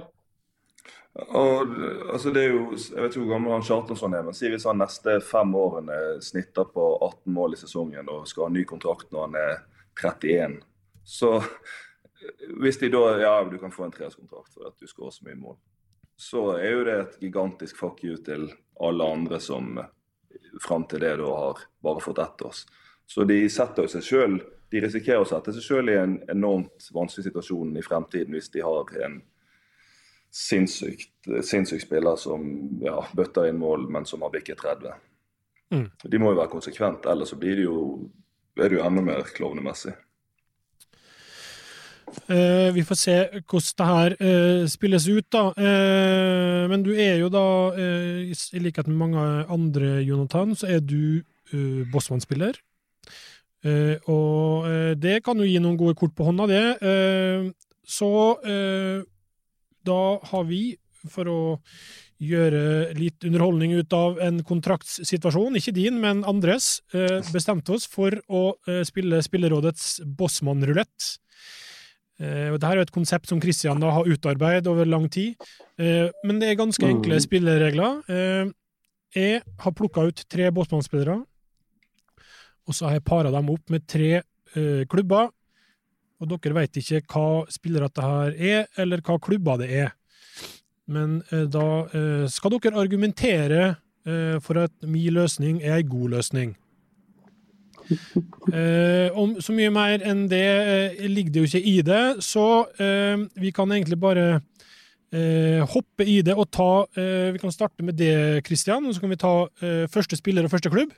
[1.18, 1.72] Og,
[2.12, 4.66] altså det er jo, jeg vet ikke hvor gammel han Kjartansson er, men si hvis
[4.68, 9.10] han neste fem årene snitter på 18 mål i sesongen og skal ha ny kontrakt
[9.10, 9.56] når han er
[9.98, 10.60] 31,
[11.02, 11.32] så
[12.62, 15.38] hvis de da ja, du kan få en treårskontrakt for at du skårer så mye
[15.40, 15.58] mål,
[16.20, 18.50] så er jo det et gigantisk fuck you til
[18.80, 19.78] alle andre som
[20.60, 22.66] fram til det da har bare fått ett års.
[23.08, 27.30] Så de setter seg selv, de risikerer å sette seg selv i en enormt vanskelig
[27.30, 29.16] situasjon i fremtiden hvis de har en
[30.30, 32.44] sinnssykt, sinnssyk spiller som
[32.84, 34.92] ja, bøtter inn mål, men som har bikket 30.
[35.74, 35.88] Mm.
[36.04, 37.80] De må jo være konsekvent, ellers så blir det jo,
[38.60, 39.96] er det jo enda mer klovnemessig.
[42.30, 43.14] Eh, vi får se
[43.50, 45.44] hvordan det her uh, spilles ut, da.
[45.56, 47.44] Uh, men du er jo da,
[47.74, 51.22] i likhet med mange andre, Jonathan, så er du
[51.54, 52.58] uh, Bossmann-spiller.
[54.08, 54.64] Og
[54.96, 57.50] det kan jo gi noen gode kort på hånda, det.
[57.84, 58.08] Så
[59.84, 59.98] da
[60.30, 60.62] har vi,
[61.12, 61.42] for å
[62.24, 68.16] gjøre litt underholdning ut av en kontraktssituasjon, ikke din, men andres, bestemte bestemt oss for
[68.32, 68.46] å
[68.88, 71.10] spille Spillerådets Bossmann-rulett.
[72.20, 75.40] Eh, og Dette er jo et konsept som Christian da har utarbeidet over lang tid,
[75.80, 77.24] eh, men det er ganske enkle Mm.
[77.24, 78.02] spilleregler.
[78.08, 78.52] Eh,
[79.14, 81.24] jeg har plukka ut tre Bossmann-spillere,
[82.68, 84.22] og så har jeg para dem opp med tre
[84.86, 85.30] klubber.
[86.20, 89.92] Og dere veit ikke hva spillere dette her er, eller hva klubber det er.
[90.88, 93.76] Men da skal dere argumentere
[94.42, 96.56] for at min løsning er ei god løsning.
[98.52, 102.46] Eh, om så mye mer enn det eh, ligger det jo ikke i det, så
[102.80, 104.26] eh, vi kan egentlig bare
[105.12, 109.02] eh, hoppe i det og ta eh, Vi kan starte med det, Christian, og så
[109.02, 110.94] kan vi ta eh, første spiller og første klubb.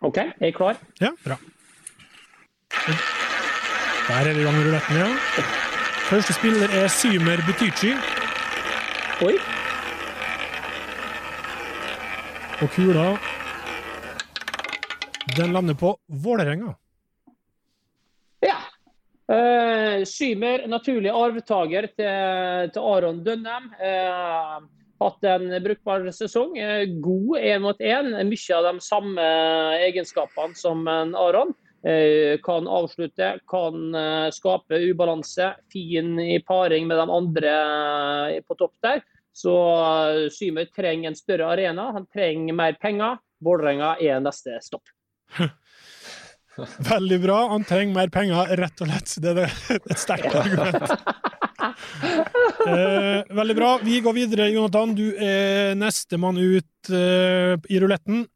[0.00, 0.78] OK, jeg er klar.
[1.02, 1.38] Ja, bra.
[4.08, 5.08] Der er vi i gang med ruletten, ja.
[6.08, 7.90] Første spiller er Symer Butichi.
[9.26, 9.34] Oi.
[12.62, 13.10] Og kula
[15.38, 16.74] Den lander på Vålerenga.
[18.42, 18.58] Ja.
[19.28, 23.70] Uh, Symer, naturlig arvtaker til, til Aron Dønnem.
[23.78, 24.58] Uh,
[25.04, 26.56] hatt en brukbar sesong.
[26.58, 28.10] Uh, god én mot én.
[28.26, 29.30] Mye av de samme
[29.86, 31.54] egenskapene som en Aron.
[31.86, 35.54] Eh, kan avslutte, kan eh, skape ubalanse.
[35.72, 37.54] Fin i paring med de andre
[38.34, 39.02] eh, på topp der.
[39.32, 41.92] Så eh, Symer trenger en større arena.
[41.92, 43.22] Han trenger mer penger.
[43.44, 44.90] Vålerenga er neste stopp.
[46.92, 47.38] Veldig bra.
[47.52, 49.14] Han trenger mer penger, rett og slett.
[49.22, 50.92] Det er et sterkt argument.
[52.68, 53.68] Eh, veldig bra.
[53.82, 54.92] Vi går videre, Jonathan.
[54.94, 58.26] Du er nestemann ut eh, i ruletten.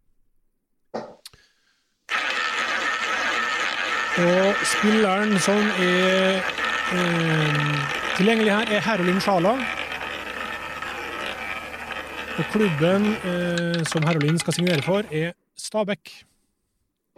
[4.23, 6.43] Og spilleren som er
[6.97, 7.87] eh,
[8.19, 9.55] tilgjengelig her, er Herolin Sjala.
[12.39, 16.13] Og klubben eh, som Herolin skal signere for, er Stabæk.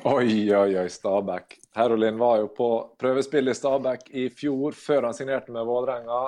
[0.05, 1.55] Oi, oi, oi, Stabæk.
[1.77, 2.67] Herolin var jo på
[3.01, 6.19] prøvespill i Stabæk i fjor, før han signerte med Vålerenga.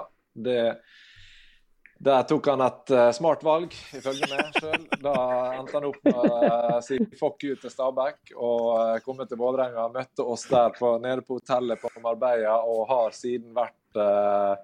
[2.07, 4.87] Der tok han et uh, smart valg, ifølge meg sjøl.
[5.05, 5.13] Da
[5.59, 9.91] endte han opp med å si fuck you til Stabæk og uh, komme til Vålerenga.
[9.93, 14.57] Møtte oss der på, nede på hotellet på Marbella og har siden vært uh,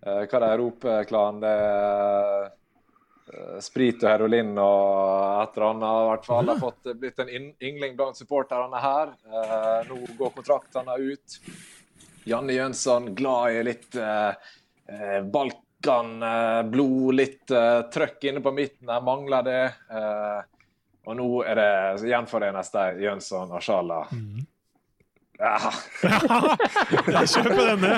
[0.00, 0.64] eh, Hva det er?
[0.80, 2.48] Det er eh,
[3.62, 5.90] sprit og heroin og et eller annet.
[5.90, 6.48] i hvert fall.
[6.50, 9.12] Har fått blitt en yngling blant supporterne her.
[9.26, 11.38] Eh, nå går kontraktene ut.
[12.28, 14.32] Janne Jønsson glad i litt eh,
[14.90, 18.88] eh, Balkan-blod, litt eh, trøkk inne på midten.
[18.90, 19.64] Jeg mangler det.
[19.90, 20.40] Eh,
[21.08, 24.02] og nå er det gjenforenes de, Jønsson og Sjala.
[25.40, 25.56] Ja.
[27.16, 27.94] Jeg kjøper denne.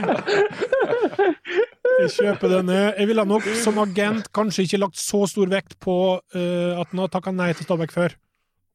[2.01, 2.80] Jeg kjøper denne.
[2.97, 7.03] Jeg ville nok som agent kanskje ikke lagt så stor vekt på uh, at han
[7.05, 8.16] har takka nei til Stabæk før.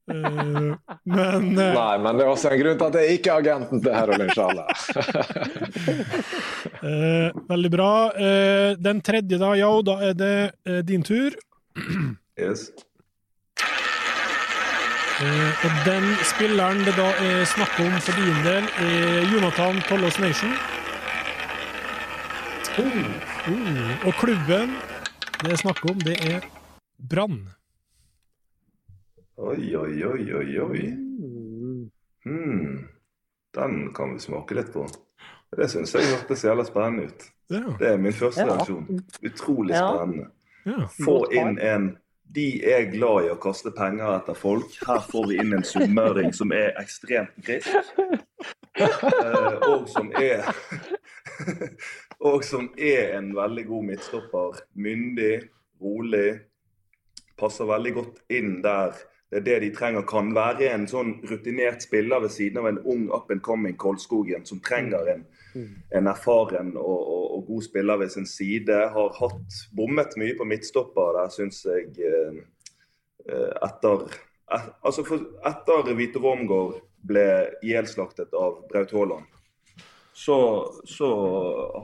[0.08, 0.72] Uh,
[1.04, 3.82] men uh, Nei, men det er også en grunn til at jeg ikke er agenten
[3.84, 4.64] til Herolin Sjala.
[6.88, 7.92] eh, veldig bra.
[8.16, 11.36] Eh, den tredje, da, ja, da er det din tur.
[12.40, 12.70] Yes.
[15.18, 20.20] Uh, og den spilleren det da er snakk om for din del, er Jonathan Tollås
[20.22, 20.54] Nation.
[22.78, 24.70] Uh, og klubben
[25.42, 26.44] det er snakk om, det er
[27.10, 27.40] Brann.
[29.38, 30.86] Oi, oi, oi, oi, oi.
[32.24, 32.88] Hmm.
[33.54, 34.86] Den kan vi smake litt på.
[35.56, 37.28] Det syns jeg hørtes jævla spennende ut.
[37.50, 37.62] Ja.
[37.78, 38.54] Det er min første Ja.
[38.54, 39.00] reaksjon.
[39.22, 40.26] Utrolig spennende.
[40.66, 40.86] Ja.
[41.04, 41.96] Få inn en
[42.30, 44.74] De er glad i å kaste penger etter folk.
[44.86, 47.68] Her får vi inn en sunnmøring som er ekstremt grisk.
[48.78, 50.44] Eh, og som er
[52.20, 54.58] Og som er en veldig god midtstopper.
[54.74, 55.36] Myndig,
[55.82, 56.40] rolig.
[57.38, 58.96] Passer veldig godt inn der.
[59.30, 60.02] Det er det de trenger.
[60.08, 64.46] Kan være en sånn rutinert spiller ved siden av en ung up and coming Kolskogen
[64.48, 65.24] som trenger en,
[65.94, 68.80] en erfaren og, og, og god spiller ved sin side.
[68.96, 71.92] Har hatt bommet mye på midtstopper der, syns jeg.
[72.02, 72.42] eh,
[73.28, 74.08] eh, Etter,
[74.56, 77.28] et, altså for, etter Vito Wormgård ble
[77.62, 79.28] ihjelslaktet av Braut Haaland,
[80.18, 80.38] så,
[80.84, 81.08] så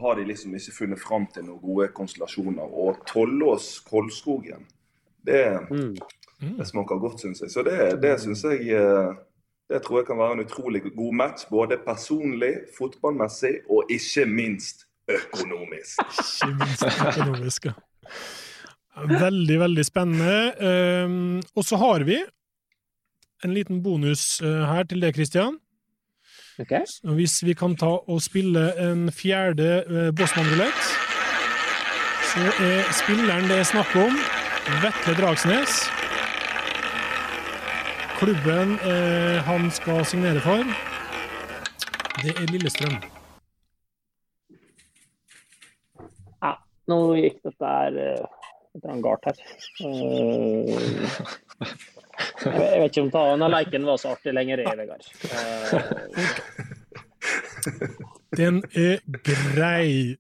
[0.01, 2.67] har de liksom ikke funnet fram til noen gode konstellasjoner.
[2.67, 4.65] Og Tollås Kolskogen,
[5.27, 5.45] det,
[6.41, 7.53] det smaker godt, syns jeg.
[7.55, 9.15] Så det, det syns jeg eh,
[9.71, 11.47] det tror jeg kan være en utrolig god match.
[11.51, 16.03] Både personlig, fotballmessig og ikke minst økonomisk.
[16.03, 17.79] Ikke minst økonomisk, ja.
[19.09, 20.37] Veldig, veldig spennende.
[21.07, 22.19] Um, og så har vi
[23.45, 25.59] en liten bonus uh, her til deg, Kristian.
[26.55, 30.83] Så hvis vi kan ta og spille en fjerde eh, Bossmann-rulett,
[32.31, 34.15] så er spilleren det er snakk om,
[34.85, 35.81] Vetle Dragsnes.
[38.21, 40.63] Klubben eh, han skal signere for,
[42.23, 43.03] det er Lillestrøm.
[46.39, 46.55] Ja,
[46.87, 48.44] nå gikk dette her eh,
[48.83, 49.37] uh, galt her.
[49.81, 50.75] Eh,
[52.45, 55.05] jeg vet- ikke om ta, denne leken var så artig lenger, Vegard.
[55.31, 55.71] Eh,
[58.35, 60.17] Den er grei.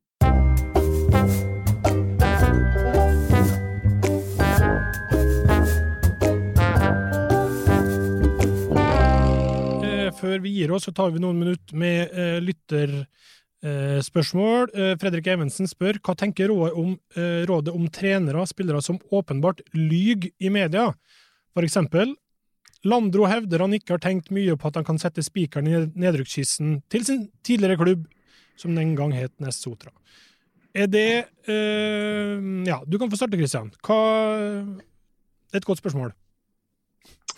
[8.74, 12.38] Eh, Før vi gir oss, så tar vi noen minutter med eh,
[13.64, 14.68] lytterspørsmål.
[14.74, 19.62] Eh, Fredrik Evensen spør hva tenker rådet om, eh, rådet om trenere spillere som åpenbart
[19.72, 20.94] lyger i media?
[21.54, 22.14] For eksempel,
[22.84, 26.82] Landro hevder han ikke har tenkt mye på at han kan sette spikeren i nedrykkskisten
[26.90, 28.06] til sin tidligere klubb,
[28.56, 29.90] som den gang het Nest Sotra.
[30.74, 33.72] Er det eh, Ja, du kan få starte, Kristian.
[33.82, 34.76] Hva
[35.50, 36.12] Det er et godt spørsmål.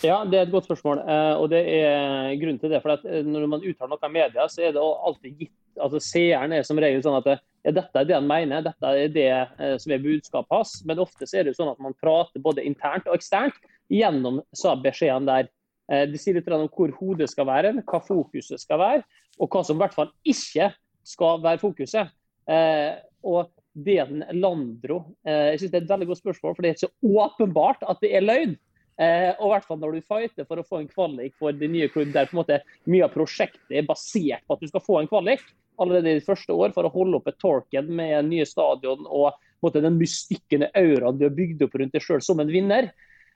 [0.04, 0.98] Ja, det er et godt spørsmål.
[1.08, 2.82] eh, og det er grunnen til det.
[2.82, 6.54] for eh, Når man uttaler noe i media, så er det alltid gitt altså Seeren
[6.56, 9.76] er som regel sånn at ja, dette er det han mener, dette er det eh,
[9.82, 10.78] som er budskapet hans.
[10.88, 13.58] Men ofte så er det jo sånn at man prater både internt og eksternt
[13.92, 14.40] gjennom
[14.84, 15.50] beskjedene der.
[15.92, 19.04] Eh, det sier litt om hvor hodet skal være, hva fokuset skal være,
[19.38, 20.70] og hva som i hvert fall ikke
[21.06, 22.12] skal være fokuset.
[22.50, 22.94] Eh,
[23.26, 26.62] og det er den Landro eh, Jeg synes det er et veldig godt spørsmål, for
[26.62, 28.54] det er ikke så åpenbart at det er løgn.
[28.96, 31.74] Eh, og i hvert fall når du fighter for å få en kvalik for din
[31.74, 34.84] nye klubb, der på en måte mye av prosjektet er basert på at du skal
[34.84, 35.44] få en kvalik
[35.76, 39.82] allerede i det første år for å holde oppe torken med nye stadion og måte,
[39.84, 42.88] den mystikken og auraen du har bygd opp rundt deg sjøl som en vinner,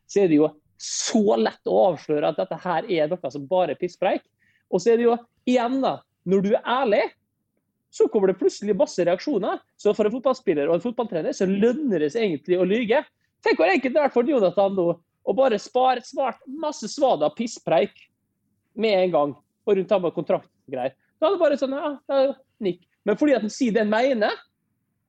[0.09, 0.51] så er det jo
[0.81, 4.25] så lett å avsløre at dette her er noe som bare er pisspreik.
[4.73, 5.17] Og så er det jo
[5.49, 7.03] igjen, da, når du er ærlig,
[7.93, 9.61] så kommer det plutselig masse reaksjoner.
[9.81, 13.03] Så for en fotballspiller og en fotballtrener så lønner det seg egentlig å lyge.
[13.45, 14.87] Tenk hvor enkelt det vært for Jonathan nå
[15.25, 17.97] å bare spar, svart masse svada pisspreik
[18.81, 19.35] med en gang
[19.67, 20.95] og rundt ham med kontraktgreier.
[21.21, 22.33] Da er det bare sånn, ja, er
[22.65, 22.81] nikk.
[23.05, 24.37] Men fordi at han sier det han mener,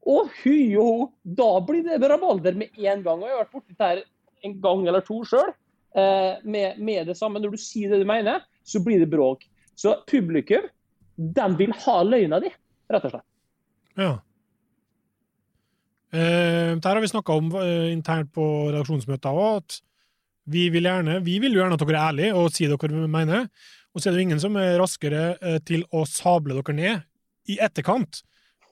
[0.02, 3.22] å hy og ho, da blir det rabalder med en gang.
[3.22, 7.18] Og jeg har vært borti dette en gang eller to sjøl eh, med, med det
[7.20, 7.42] samme.
[7.42, 9.46] Når du sier det du mener, så blir det bråk.
[9.78, 10.68] Så publikum,
[11.16, 12.52] de vil ha løgna di,
[12.92, 13.28] rett og slett.
[14.00, 14.12] Ja.
[16.12, 19.78] Eh, der har vi snakka om eh, internt på redaksjonsmøter òg,
[20.50, 23.48] vi vil, gjerne, vi vil jo gjerne at dere er ærlige og sier dere mener.
[23.94, 27.02] Og så er det jo ingen som er raskere eh, til å sable dere ned
[27.52, 28.22] i etterkant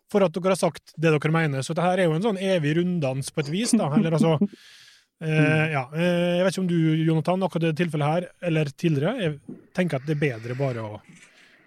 [0.10, 1.62] for at dere har sagt det dere mener.
[1.66, 3.92] Så dette er jo en sånn evig runddans på et vis, da.
[4.00, 4.38] Eller altså
[5.22, 5.84] eh, Ja.
[5.94, 10.00] Eh, jeg vet ikke om du, Jonathan, akkurat det tilfellet her, eller tidligere, jeg tenker
[10.00, 11.02] at det er bedre bare å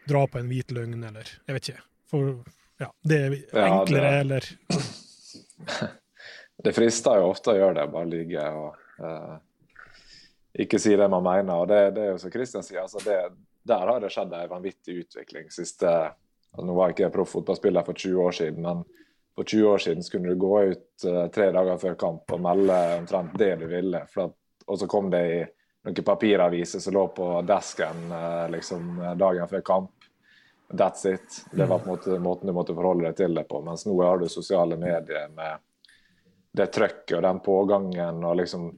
[0.08, 1.84] dra på en hvit løgn, eller Jeg vet ikke.
[2.10, 2.32] For
[2.82, 5.90] ja, det er Ja, enklere, det- eller
[6.62, 9.32] Det frister jo ofte å gjøre det, bare ligge og eh,
[10.58, 11.54] ikke si det man mener.
[11.54, 13.18] og Det, det er jo som Kristian sier, altså det,
[13.68, 15.50] der har det skjedd en vanvittig utvikling.
[15.50, 15.88] siste,
[16.52, 18.84] altså Nå var jeg ikke proff fotballspiller for 20 år siden, men
[19.34, 22.78] for 20 år siden kunne du gå ut uh, tre dager før kamp og melde
[22.98, 24.04] omtrent det du ville.
[24.04, 24.36] At,
[24.66, 25.40] og så kom det i
[25.88, 30.08] noen papiraviser som lå på desken uh, liksom, dagen før kamp.
[30.72, 31.42] That's it.
[31.52, 33.60] Det var på en måte måten du måtte forholde deg til det på.
[33.64, 35.60] Mens nå har du sosiale medier med
[36.52, 38.70] det trøkket og den pågangen og liksom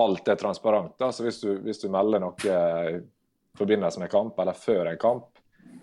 [0.00, 0.94] Alt er transparent.
[0.98, 3.00] da, så Hvis du, hvis du melder noe i
[3.58, 5.28] forbindelse med kamp eller før en kamp,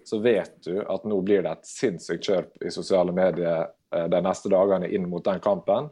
[0.04, 4.22] så vet du at nå blir det et sinnssykt kjør i sosiale medier eh, de
[4.26, 5.90] neste dagene inn mot den kampen,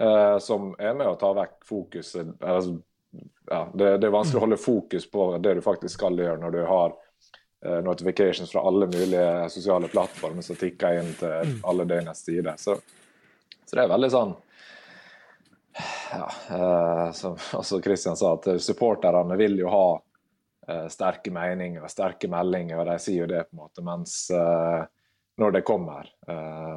[0.00, 2.34] eh, som er med å ta vekk fokuset.
[2.40, 2.78] Altså,
[3.50, 6.56] ja, det, det, er vanskelig å holde fokus på det du faktisk skal gjøre når
[6.56, 6.96] du har
[7.66, 12.56] eh, notifications fra alle mulige sosiale plattformer som tikker inn til alle døgnets tider.
[12.58, 12.78] Så,
[13.64, 14.34] så det er veldig sånn
[16.12, 19.86] ja, eh, som også Christian sa, at supporterne vil jo ha
[20.68, 24.84] eh, sterke meninger sterke meldinger, og de sier jo det, på en måte, mens eh,
[25.34, 26.06] når det kommer,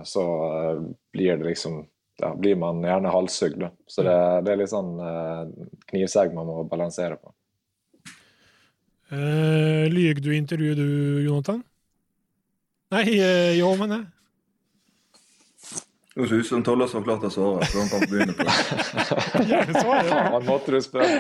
[0.02, 0.22] så
[1.14, 1.76] blir det liksom
[2.18, 3.68] ja, blir man gjerne halshugd.
[3.86, 4.16] Så det,
[4.48, 4.96] det, er litt sånn
[5.92, 7.36] knivsegg man må balansere på.
[9.14, 10.90] Uh, Lyver du i intervjuet du,
[11.28, 11.62] Jonathan?
[12.98, 14.17] Nei, uh, jo, men jeg.
[16.18, 18.42] Det høres ut som toller var klar til å svare, så han kan begynne på
[18.50, 18.54] det.
[19.86, 21.20] Faen, måtte du spørre?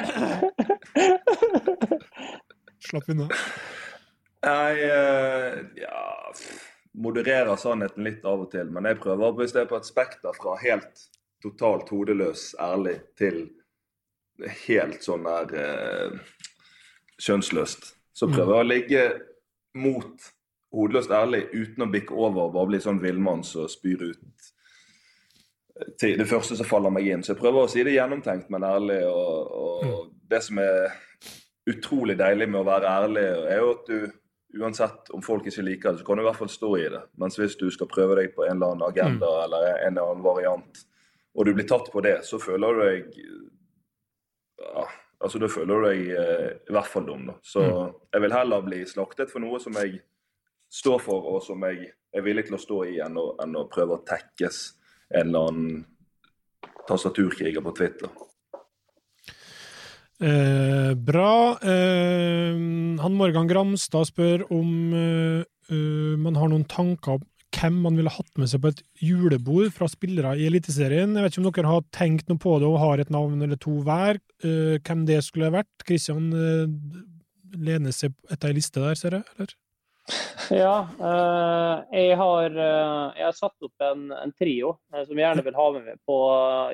[2.87, 3.27] Slapp unna.
[4.47, 6.01] Jeg uh, ja
[6.97, 8.73] Modererer sannheten litt av og til.
[8.73, 11.05] Men jeg prøver hvis det er på et spekter fra helt
[11.45, 13.43] totalt hodeløs ærlig til
[14.65, 16.09] helt sånn der uh,
[17.21, 17.91] kjønnsløst.
[18.17, 19.07] Så prøver jeg å ligge
[19.77, 20.33] mot
[20.73, 24.53] hodeløst ærlig uten å bikke over og bare bli sånn villmann som spyr ut
[26.01, 27.23] det første som faller meg inn.
[27.25, 29.01] Så jeg prøver å si det gjennomtenkt, men ærlig.
[29.09, 30.15] Og, og mm.
[30.31, 30.95] det som er
[31.67, 34.07] utrolig deilig med å være ærlig, er jo at du
[34.57, 37.01] uansett om folk ikke liker det, så kan du i hvert fall stå i det.
[37.21, 39.41] Mens hvis du skal prøve deg på en eller annen agenda mm.
[39.43, 40.79] eller en eller annen variant,
[41.37, 43.19] og du blir tatt på det, så føler du deg
[44.57, 44.87] ja,
[45.21, 47.27] altså Da føler du deg eh, i hvert fall dum.
[47.29, 47.35] da.
[47.45, 47.91] Så mm.
[48.15, 49.99] jeg vil heller bli slaktet for noe som jeg
[50.73, 53.67] står for, og som jeg er villig til å stå i, enn å, enn å
[53.71, 54.63] prøve å tekkes
[55.15, 55.85] en eller annen
[56.87, 58.09] tastaturkriger på Twitter.
[60.17, 61.57] Eh, bra.
[61.61, 62.57] Eh,
[63.03, 67.25] han Morgan Gramstad spør om eh, eh, man har noen tanker om
[67.57, 71.15] hvem man ville hatt med seg på et julebord fra spillere i Eliteserien.
[71.15, 73.59] Jeg vet ikke om dere har tenkt noe på det og har et navn eller
[73.61, 74.19] to hver.
[74.43, 75.71] Eh, hvem det skulle vært?
[75.87, 76.65] Kristian eh,
[77.57, 79.29] lener seg etter ei liste der, ser jeg?
[79.37, 79.55] eller?
[80.53, 85.25] Ja, uh, jeg, har, uh, jeg, har, satt opp en, en trio uh, som jeg
[85.25, 86.17] gjerne vil ha med meg på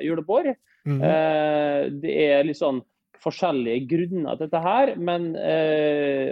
[0.04, 0.52] julebord.
[0.84, 1.90] Mm -hmm.
[2.02, 2.82] det er litt sånn
[3.24, 5.30] forskjellige grunner til dette her, men,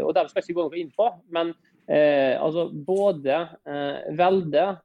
[0.04, 1.06] og dem skal jeg ikke gå noe inn på.
[1.32, 1.54] Men
[1.88, 3.48] altså, både
[4.12, 4.76] Velde,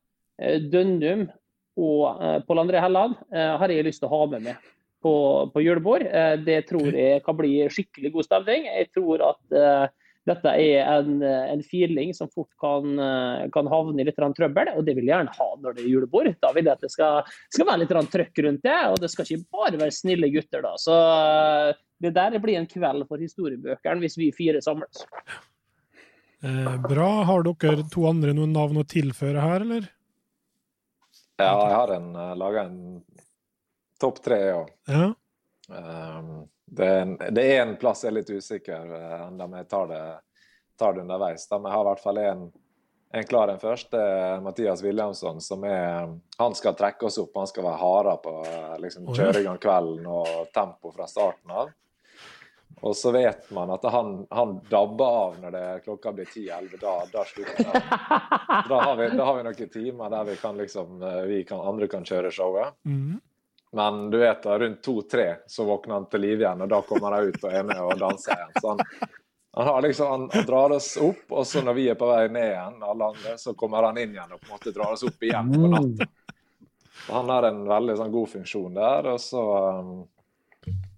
[0.72, 1.28] Dønnum
[1.76, 4.56] og Pål André Helland har jeg lyst til å ha med meg
[5.04, 6.08] på, på julebord.
[6.46, 8.72] det tror jeg kan bli skikkelig god stemning.
[8.72, 9.92] Jeg tror at
[10.28, 13.00] dette er en, en feeling som fort kan,
[13.54, 16.30] kan, havne i litt trøbbel, og det vil jeg gjerne ha når det er julebord.
[16.44, 19.28] Da vil jeg at det skal, skal være litt trøkk rundt det, og det skal
[19.28, 20.66] ikke bare være snille gutter.
[20.66, 20.74] da.
[20.82, 20.98] Så
[22.04, 25.06] det der blir en kveld for historiebøkene hvis vi fire samles.
[26.44, 27.12] Eh, bra.
[27.26, 29.88] Har dere to andre noen navn å tilføre her, eller?
[31.38, 32.78] Ja, jeg har en, laga en
[34.02, 34.40] topp tre,
[34.90, 35.10] ja.
[35.68, 38.96] Um, det, det, er en plass jeg er litt usikker
[39.28, 40.04] enda om jeg tar det,
[40.80, 41.48] tar det underveis.
[41.48, 41.60] Da.
[41.60, 42.44] Men jeg har i hvert fall en,
[43.20, 43.92] en klar en først.
[43.96, 45.42] Det er Mathias Williamson.
[45.42, 47.32] som er, Han skal trekke oss opp.
[47.40, 48.36] Han skal være hardere på
[48.84, 51.72] liksom, kjøring om kvelden og tempo fra starten av.
[52.82, 56.76] Og så vet man at han, han dabber av når det, klokka blir 10-11.
[56.82, 57.88] Da, da slutter han.
[58.68, 61.62] Da har, vi, da har vi noen timer der vi kan liksom, eh, vi kan,
[61.64, 62.76] andre kan kjøre showet.
[62.86, 63.20] Mm.
[63.78, 67.28] Men du vet, rundt to-tre så våkner han til liv igjen, og da kommer han
[67.30, 68.56] ut og er med og danser igjen.
[68.58, 68.80] Så han,
[69.54, 72.80] han, liksom, han, drar oss opp, og så når vi er på vei ned igjen,
[72.82, 75.54] alle andre, så kommer han inn igjen og på en måte drar oss opp igjen
[75.54, 76.10] på natta.
[77.12, 79.12] Han har en veldig sånn, god funksjon der.
[79.14, 79.44] og så
[79.78, 79.94] um,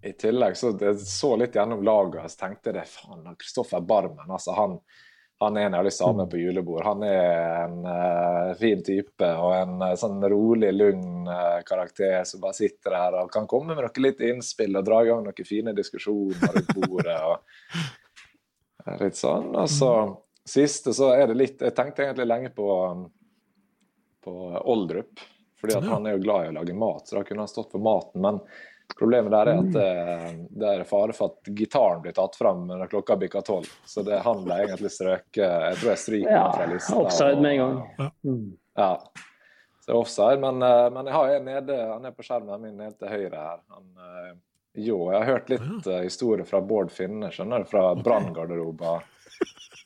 [0.08, 4.24] I tillegg så jeg så litt gjennom laget, og tenkte det faen, Kristoffer Barmen.
[4.32, 4.80] altså han
[5.40, 6.82] han er en jeg har lyst til å ha med på julebord.
[6.84, 7.30] Han er
[7.64, 12.96] en uh, fin type og en uh, sånn rolig, lugn uh, karakter som bare sitter
[12.96, 16.58] der og kan komme med noe litt innspill og dra i gang noen fine diskusjoner
[16.58, 17.16] rundt bordet.
[17.24, 19.54] og litt sånn.
[19.56, 19.94] Og så
[20.44, 22.68] siste så er det litt Jeg tenkte egentlig lenge på,
[24.26, 25.24] på Oldrup.
[25.60, 27.72] fordi at han er jo glad i å lage mat, så da kunne han stått
[27.72, 28.20] for maten.
[28.28, 28.44] men
[28.98, 29.90] Problemet der er at det,
[30.24, 30.40] mm.
[30.60, 33.70] det er fare for at gitaren blir tatt fram når klokka bikker tolv.
[33.88, 35.44] Så det, han ble egentlig strøket.
[35.46, 36.98] Jeg tror jeg stryker ja, fra lista.
[37.00, 37.78] Offside med en gang.
[37.80, 38.36] Og,
[38.82, 38.92] ja.
[39.80, 42.66] Så det er offside, men, eh, men jeg har en nede, han er på skjermen
[42.66, 43.66] min nede til høyre her.
[43.76, 44.38] Han, eh,
[44.80, 48.04] Jo, jeg har hørt litt uh, historie fra Bård Finne, skjønner du, fra okay.
[48.06, 49.08] branngarderober.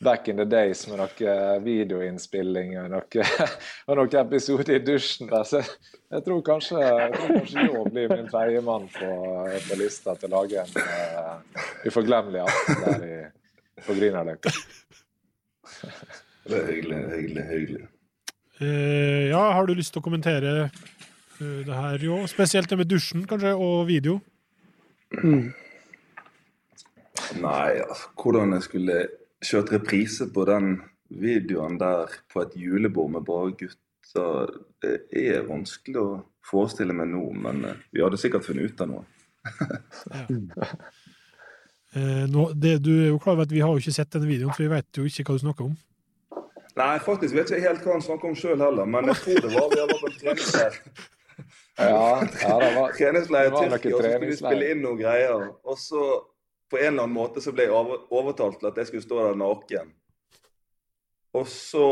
[0.03, 3.27] Back in the days med noe videoinnspilling og noe,
[3.87, 5.29] og noen episoder i dusjen.
[5.31, 5.45] Der.
[5.47, 9.11] Så jeg tror kanskje, jeg tror kanskje Jo blir min tredjemann på,
[9.69, 13.15] på lista til å lage en uh, uforglemmelig aften der i,
[13.85, 14.53] på Grünerløkka.
[16.43, 17.87] Det er hyggelig, hyggelig, hyggelig.
[18.59, 22.21] Uh, ja, har du lyst til å kommentere uh, det her, jo?
[22.29, 24.19] Spesielt det med dusjen, kanskje, og video?
[25.17, 25.53] Mm.
[27.41, 29.01] Nei, altså, hvordan jeg skulle
[29.45, 30.77] kjørt reprise på den
[31.13, 36.09] videoen der på et julebord med bare gutter, det er vanskelig å
[36.45, 39.03] forestille meg nå, men eh, vi hadde sikkert funnet ut av noe.
[41.95, 44.29] eh, nå, det, du er jo klar over at Vi har jo ikke sett denne
[44.29, 45.75] videoen, for vi vet jo ikke hva du snakker om.
[46.79, 49.43] Nei, faktisk vet jeg ikke helt hva han snakker om sjøl heller, men jeg tror
[49.45, 50.79] det var vi vært på en treningsleir.
[51.77, 52.07] ja,
[52.41, 55.49] ja, det var treningsleir i Tyrkia, og så skulle vi spille inn noen greier.
[55.69, 56.07] Og så
[56.73, 59.35] på en eller annen måte så ble jeg overtalt til at jeg skulle stå der
[59.37, 59.91] naken.
[61.37, 61.87] Og så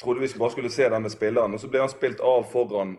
[0.00, 2.98] trodde vi bare skulle se den med spilleren, og så ble han spilt av foran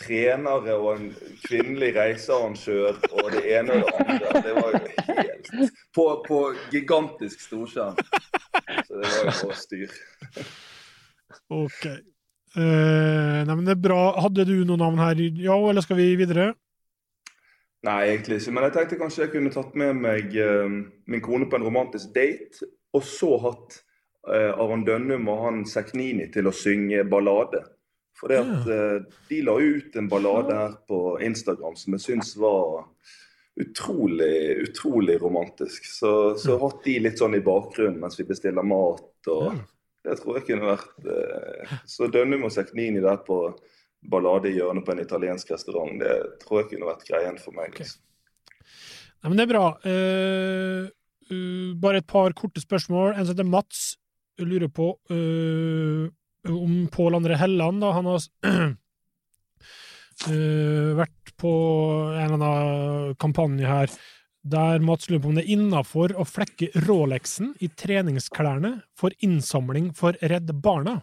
[0.00, 1.10] trenere og en
[1.44, 4.42] kvinnelig reisearrangør og det ene og det andre.
[4.46, 5.50] Det var jo helt
[5.94, 6.38] På, på
[6.72, 7.96] gigantisk storskjerm.
[8.88, 9.92] Så det var jo bare styr.
[11.54, 11.84] OK.
[12.54, 14.00] Uh, nei, men det er bra.
[14.24, 16.52] Hadde du noen navn her, ja, eller skal vi videre?
[17.84, 18.54] Nei, egentlig ikke.
[18.56, 20.76] Men jeg tenkte kanskje jeg kunne tatt med meg uh,
[21.10, 23.76] min kone på en romantisk date, og så hatt
[24.30, 27.60] uh, Aron Dønnum og han Seknini til å synge ballade.
[28.14, 32.32] For det at uh, de la ut en ballade her på Instagram som jeg syns
[32.40, 32.86] var
[33.60, 35.84] utrolig, utrolig romantisk.
[35.86, 39.28] Så, så hatt de litt sånn i bakgrunnen mens vi bestiller mat.
[39.30, 39.60] og
[40.02, 43.44] Det tror jeg kunne vært Så Dønnum og Seknini der på
[44.10, 45.94] ballade i hjørnet på en italiensk restaurant.
[46.00, 47.68] Det tror jeg kunne vært greien for meg.
[47.74, 47.90] Okay.
[49.24, 49.66] Nei, men det er bra.
[49.84, 50.82] Uh,
[51.30, 53.08] uh, bare et par korte spørsmål.
[53.14, 53.78] En som heter Mats,
[54.38, 56.04] jeg lurer på uh,
[56.50, 57.76] om Pål André Helland.
[57.84, 57.88] Da.
[57.96, 58.20] Han har
[61.00, 61.52] vært på
[62.14, 63.88] en eller annen kampanje her
[64.44, 69.86] der Mats lurer på om det er innafor å flekke Rolexen i treningsklærne for innsamling
[69.96, 70.98] for Redd Barna.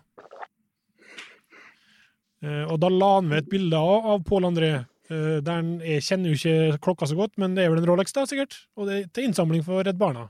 [2.41, 4.73] Eh, og da la han ved et bilde av Pål André.
[5.11, 8.21] Den, Jeg kjenner jo ikke klokka så godt, men det er vel en Rolex, da,
[8.23, 8.53] sikkert?
[8.79, 10.29] Og det er til innsamling for Redd Barna?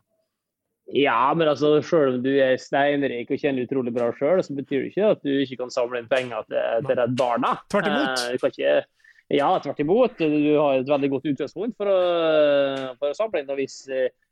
[0.94, 4.82] Ja, men altså, selv om du er steinrik og kjenner utrolig bra sjøl, så betyr
[4.82, 7.54] det ikke at du ikke kan samle inn penger til, til Redd Barna.
[7.72, 8.26] Tvert imot.
[8.26, 8.74] Eh, ikke,
[9.38, 10.18] ja, tvert imot.
[10.20, 12.02] Du har et veldig godt utgangspunkt for å,
[13.00, 13.54] for å samle inn.
[13.54, 13.78] og hvis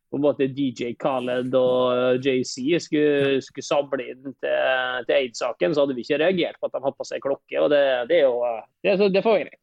[0.10, 5.86] på en måte DJ Khaled og JC skulle, skulle samle inn til, til aids-saken, så
[5.86, 7.60] hadde vi ikke reagert på at de hadde på seg klokke.
[7.62, 8.40] og Det, det er jo
[8.86, 9.62] det, det får vi greit.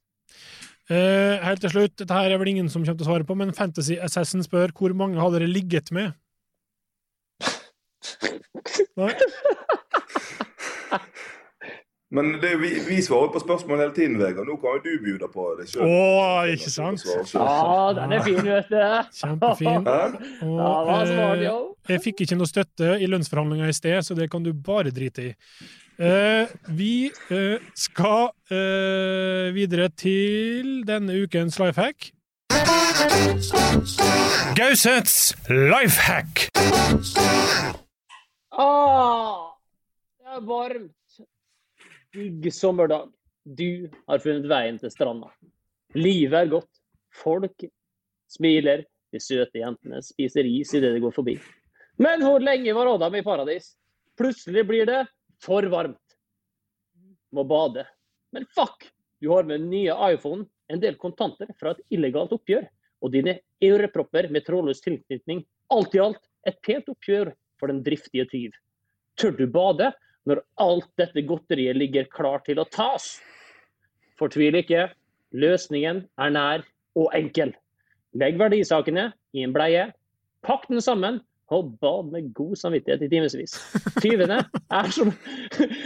[0.86, 3.34] Uh, helt til slutt, dette her er vel ingen som kommer til å svare på,
[3.38, 6.14] men Fantasy Assassin spør hvor mange har dere ligget med?
[9.00, 9.10] Nei?
[12.16, 14.46] Men det, vi, vi, svarer på spørsmål hele tiden, Vegard.
[14.48, 15.82] Nå kan jo du bjude på det sjøl.
[15.84, 17.02] Oh, ikke sant?
[17.34, 18.78] Ja, den er fin, vet du.
[19.18, 19.90] Kjempefin.
[20.46, 24.46] Og, ja, eh, jeg fikk ikke noe støtte i lønnsforhandlinga i sted, så det kan
[24.46, 25.34] du bare drite i.
[26.00, 32.10] Eh, vi eh, skal eh, videre til denne ukens life hack.
[34.56, 36.48] Gausets life hack!
[38.56, 39.52] Ah,
[40.16, 40.95] det er varmt
[42.16, 43.12] digg sommerdag.
[43.44, 45.28] Du har funnet veien til stranda.
[45.94, 46.70] Livet er godt.
[47.14, 47.66] Folk
[48.32, 48.84] smiler.
[49.14, 51.36] De søte jentene spiser is idet de går forbi.
[52.02, 53.74] Men hvor lenge var Adam i paradis?
[54.18, 55.04] Plutselig blir det
[55.44, 56.16] for varmt.
[57.32, 57.86] Må bade.
[58.32, 58.88] Men fuck!
[59.20, 62.66] Du har med den nye iPhone en del kontanter fra et illegalt oppgjør.
[63.04, 65.44] Og dine ørepropper med trådløs tilknytning.
[65.72, 68.56] Alt i alt et pent oppgjør for den driftige tyv.
[69.16, 69.92] Tør du bade,
[70.26, 73.16] når alt dette godteriet ligger klart til å tas.
[74.18, 74.88] Fortvil ikke.
[75.36, 76.66] Løsningen er nær
[76.96, 77.52] og enkel.
[78.16, 79.90] Legg verdisakene i en bleie,
[80.46, 81.20] pakk den sammen
[81.52, 83.54] og bad med god samvittighet i timevis.
[84.02, 84.38] Tyvene
[84.80, 85.12] er som,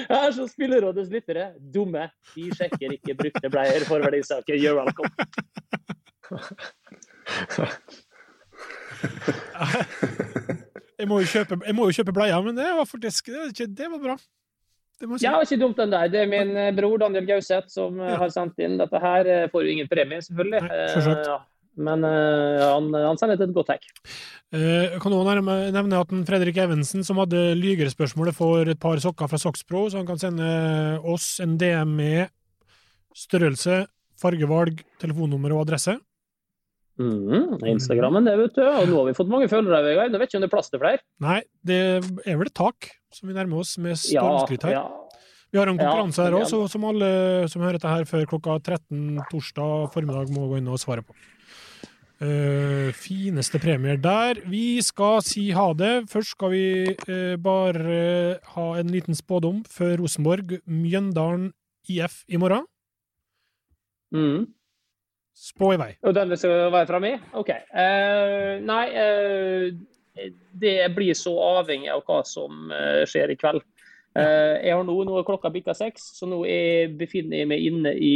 [0.08, 2.08] er som Spillerådets lyttere dumme.
[2.34, 4.54] De sjekker ikke brukte bleier for verdisaker.
[4.56, 5.10] You're welcome.
[11.00, 14.02] Jeg må jo kjøpe, må jo kjøpe bleier, men det var faktisk det, det var
[14.02, 14.16] bra.
[15.00, 15.24] Det si.
[15.24, 16.10] Ja, ikke dumt den der.
[16.12, 18.18] Det er min eh, bror Daniel Gauseth som eh, ja.
[18.20, 19.28] har sendt inn dette her.
[19.28, 20.60] Eh, får jo ingen premie, selvfølgelig.
[20.66, 21.38] Nei, ja.
[21.80, 23.86] Men uh, han, han, sender et godt hack.
[24.52, 25.36] Uh, kan også
[25.72, 30.08] nevne at Fredrik Evensen, som hadde lygerspørsmålet, får et par sokker fra Soxpro, så han
[30.08, 30.50] kan sende
[31.08, 32.34] oss en DM med
[33.16, 33.84] størrelse,
[34.20, 35.96] fargevalg, telefonnummer og adresse.
[37.00, 38.64] Mm, Instagrammen, det, vet du.
[38.66, 40.12] Og nå har vi fått mange følgere, Vegard.
[40.12, 41.00] Nå vet ikke om det er plass til flere.
[41.24, 41.80] Nei, det
[42.28, 44.76] er vel et tak som vi nærmer oss med stormskritt her.
[44.76, 44.84] Ja,
[45.50, 47.10] Vi har en konkurranse Ja, her òg, som alle
[47.50, 51.16] som hører dette her før klokka 13 torsdag formiddag, må gå inn og svare på.
[52.20, 54.42] Uh, fineste premier der.
[54.44, 56.04] Vi skal si ha det.
[56.12, 56.66] Først skal vi
[57.08, 61.48] uh, bare ha en liten spådom før Rosenborg, Mjøndalen
[61.88, 62.68] IF i morgen.
[64.12, 64.50] Mm.
[65.40, 65.92] Spå i vei.
[66.04, 67.18] Og den skal være framme i?
[67.40, 67.50] OK.
[67.72, 70.26] Uh, nei, uh,
[70.60, 73.62] det blir så avhengig av hva som eh, skjer i kveld.
[74.12, 77.64] Uh, jeg har nå, nå er klokka bikka seks, så nå jeg befinner jeg meg
[77.70, 78.12] inne i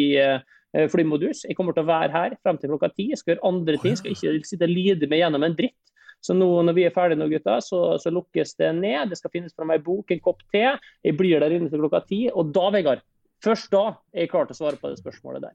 [0.91, 1.45] flymodus.
[1.47, 3.07] Jeg kommer til å være her frem til klokka ti.
[3.12, 3.95] Jeg skal gjøre andre ting.
[3.97, 5.79] Skal ikke sitte og lide meg gjennom en dritt.
[6.25, 9.12] Så nå når vi er ferdige nå, gutta, så, så lukkes det ned.
[9.12, 10.64] Det skal finnes fram ei bok, en kopp te.
[11.07, 12.25] Jeg blir der inne til klokka ti.
[12.35, 13.07] Og da, Vegard,
[13.45, 15.55] først da er jeg klar til å svare på det spørsmålet der.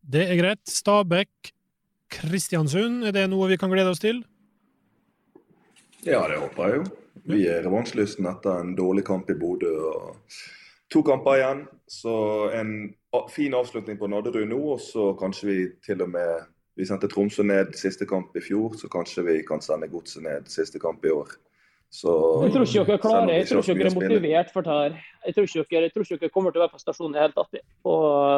[0.00, 0.62] Det er greit.
[0.68, 1.52] Stabæk,
[2.10, 4.22] Kristiansund, er det noe vi kan glede oss til?
[6.06, 6.86] Ja, det håper jeg jo.
[7.30, 9.70] Vi er revansjelysten etter en dårlig kamp i Bodø.
[9.90, 10.16] og
[10.90, 12.14] To kamper igjen, så
[12.56, 12.72] en
[13.30, 14.60] fin avslutning på Nadderud nå.
[14.74, 16.48] Og så kanskje vi til og med
[16.78, 20.46] Vi sendte Tromsø ned siste kamp i fjor, så kanskje vi kan sende Godset ned
[20.48, 21.28] siste kamp i år.
[21.90, 22.10] Så,
[22.44, 24.92] Jeg tror ikke dere klarer Jeg tror ikke dere er motivert for det her.
[25.26, 27.22] Jeg tror ikke dere, jeg tror ikke dere kommer til å være på stasjonen i
[27.24, 27.94] hele tatt på,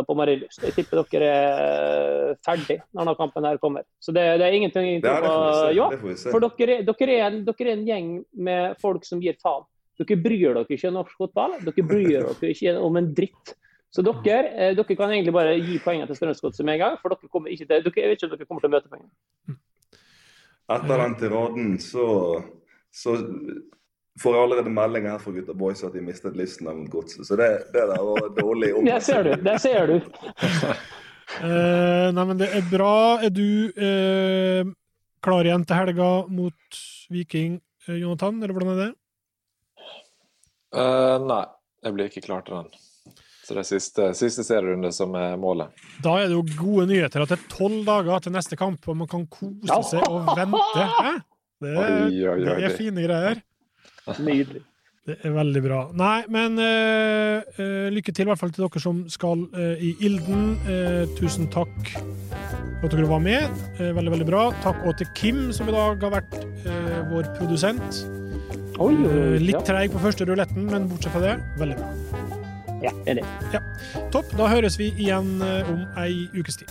[0.09, 0.63] på Marienlyst.
[0.65, 3.85] Jeg tipper dere er ferdig når denne kampen her kommer.
[4.01, 5.35] Så det, det er ingenting Ja, det
[5.77, 6.33] Ja, det se.
[6.33, 8.09] for dere, er- dere, er en, dere er en gjeng
[8.49, 9.69] med folk som gir faen.
[10.01, 11.59] Dere bryr dere ikke om norsk fotball.
[11.61, 12.09] Dere bryr
[12.41, 13.53] dere ikke om en dritt.
[13.93, 17.13] Så dere, eh, dere kan egentlig bare gi poengene til Strømsgodset med en gang, for
[17.13, 19.61] dere kommer ikke til, dere, jeg vet ikke om dere kommer til å møte poengene.
[20.73, 22.07] Etter den tiraden så,
[22.95, 23.17] så
[24.21, 27.25] får jeg allerede melding her fra gutta boys at de mistet listen av godset.
[27.27, 29.35] Så det, det der var dårlig Der ser du.
[29.43, 29.97] Der ser du.
[31.41, 32.95] uh, nei, men det er bra.
[33.25, 34.73] Er du uh,
[35.25, 36.83] klar igjen til helga mot
[37.13, 38.91] Viking, uh, Jonathan, eller hvordan er det?
[40.73, 41.43] Eh, nei,
[41.85, 42.71] jeg blir ikke klar til den.
[43.43, 45.75] Så det er siste, siste serierunde som er målet.
[46.05, 48.97] Da er det jo gode nyheter at det er tolv dager til neste kamp, og
[49.03, 50.87] man kan kose seg og vente.
[51.05, 51.13] Hæ?
[51.63, 53.43] Det, er- Oi, oi, oi, det er det- fine greier.
[54.19, 54.63] Nydelig.
[55.03, 55.79] Det er veldig bra.
[55.99, 59.97] Nei, men uh, uh, lykke til i hvert fall til dere som skal uh, i
[60.07, 60.45] Ilden.
[60.71, 63.51] Eh, tusen takk for at dere var med.
[63.81, 64.45] Veldig, veldig bra.
[64.63, 68.03] Takk også til Kim, som i dag har vært eh, vår produsent.
[68.79, 69.65] Oi, oi, oi, litt ja.
[69.67, 71.91] treig på første ruletten, men bortsett fra det, veldig bra.
[72.83, 73.27] Ja, enig.
[73.55, 73.63] Ja.
[74.15, 74.31] Topp.
[74.39, 76.71] Da høres vi igjen om ei ukes tid.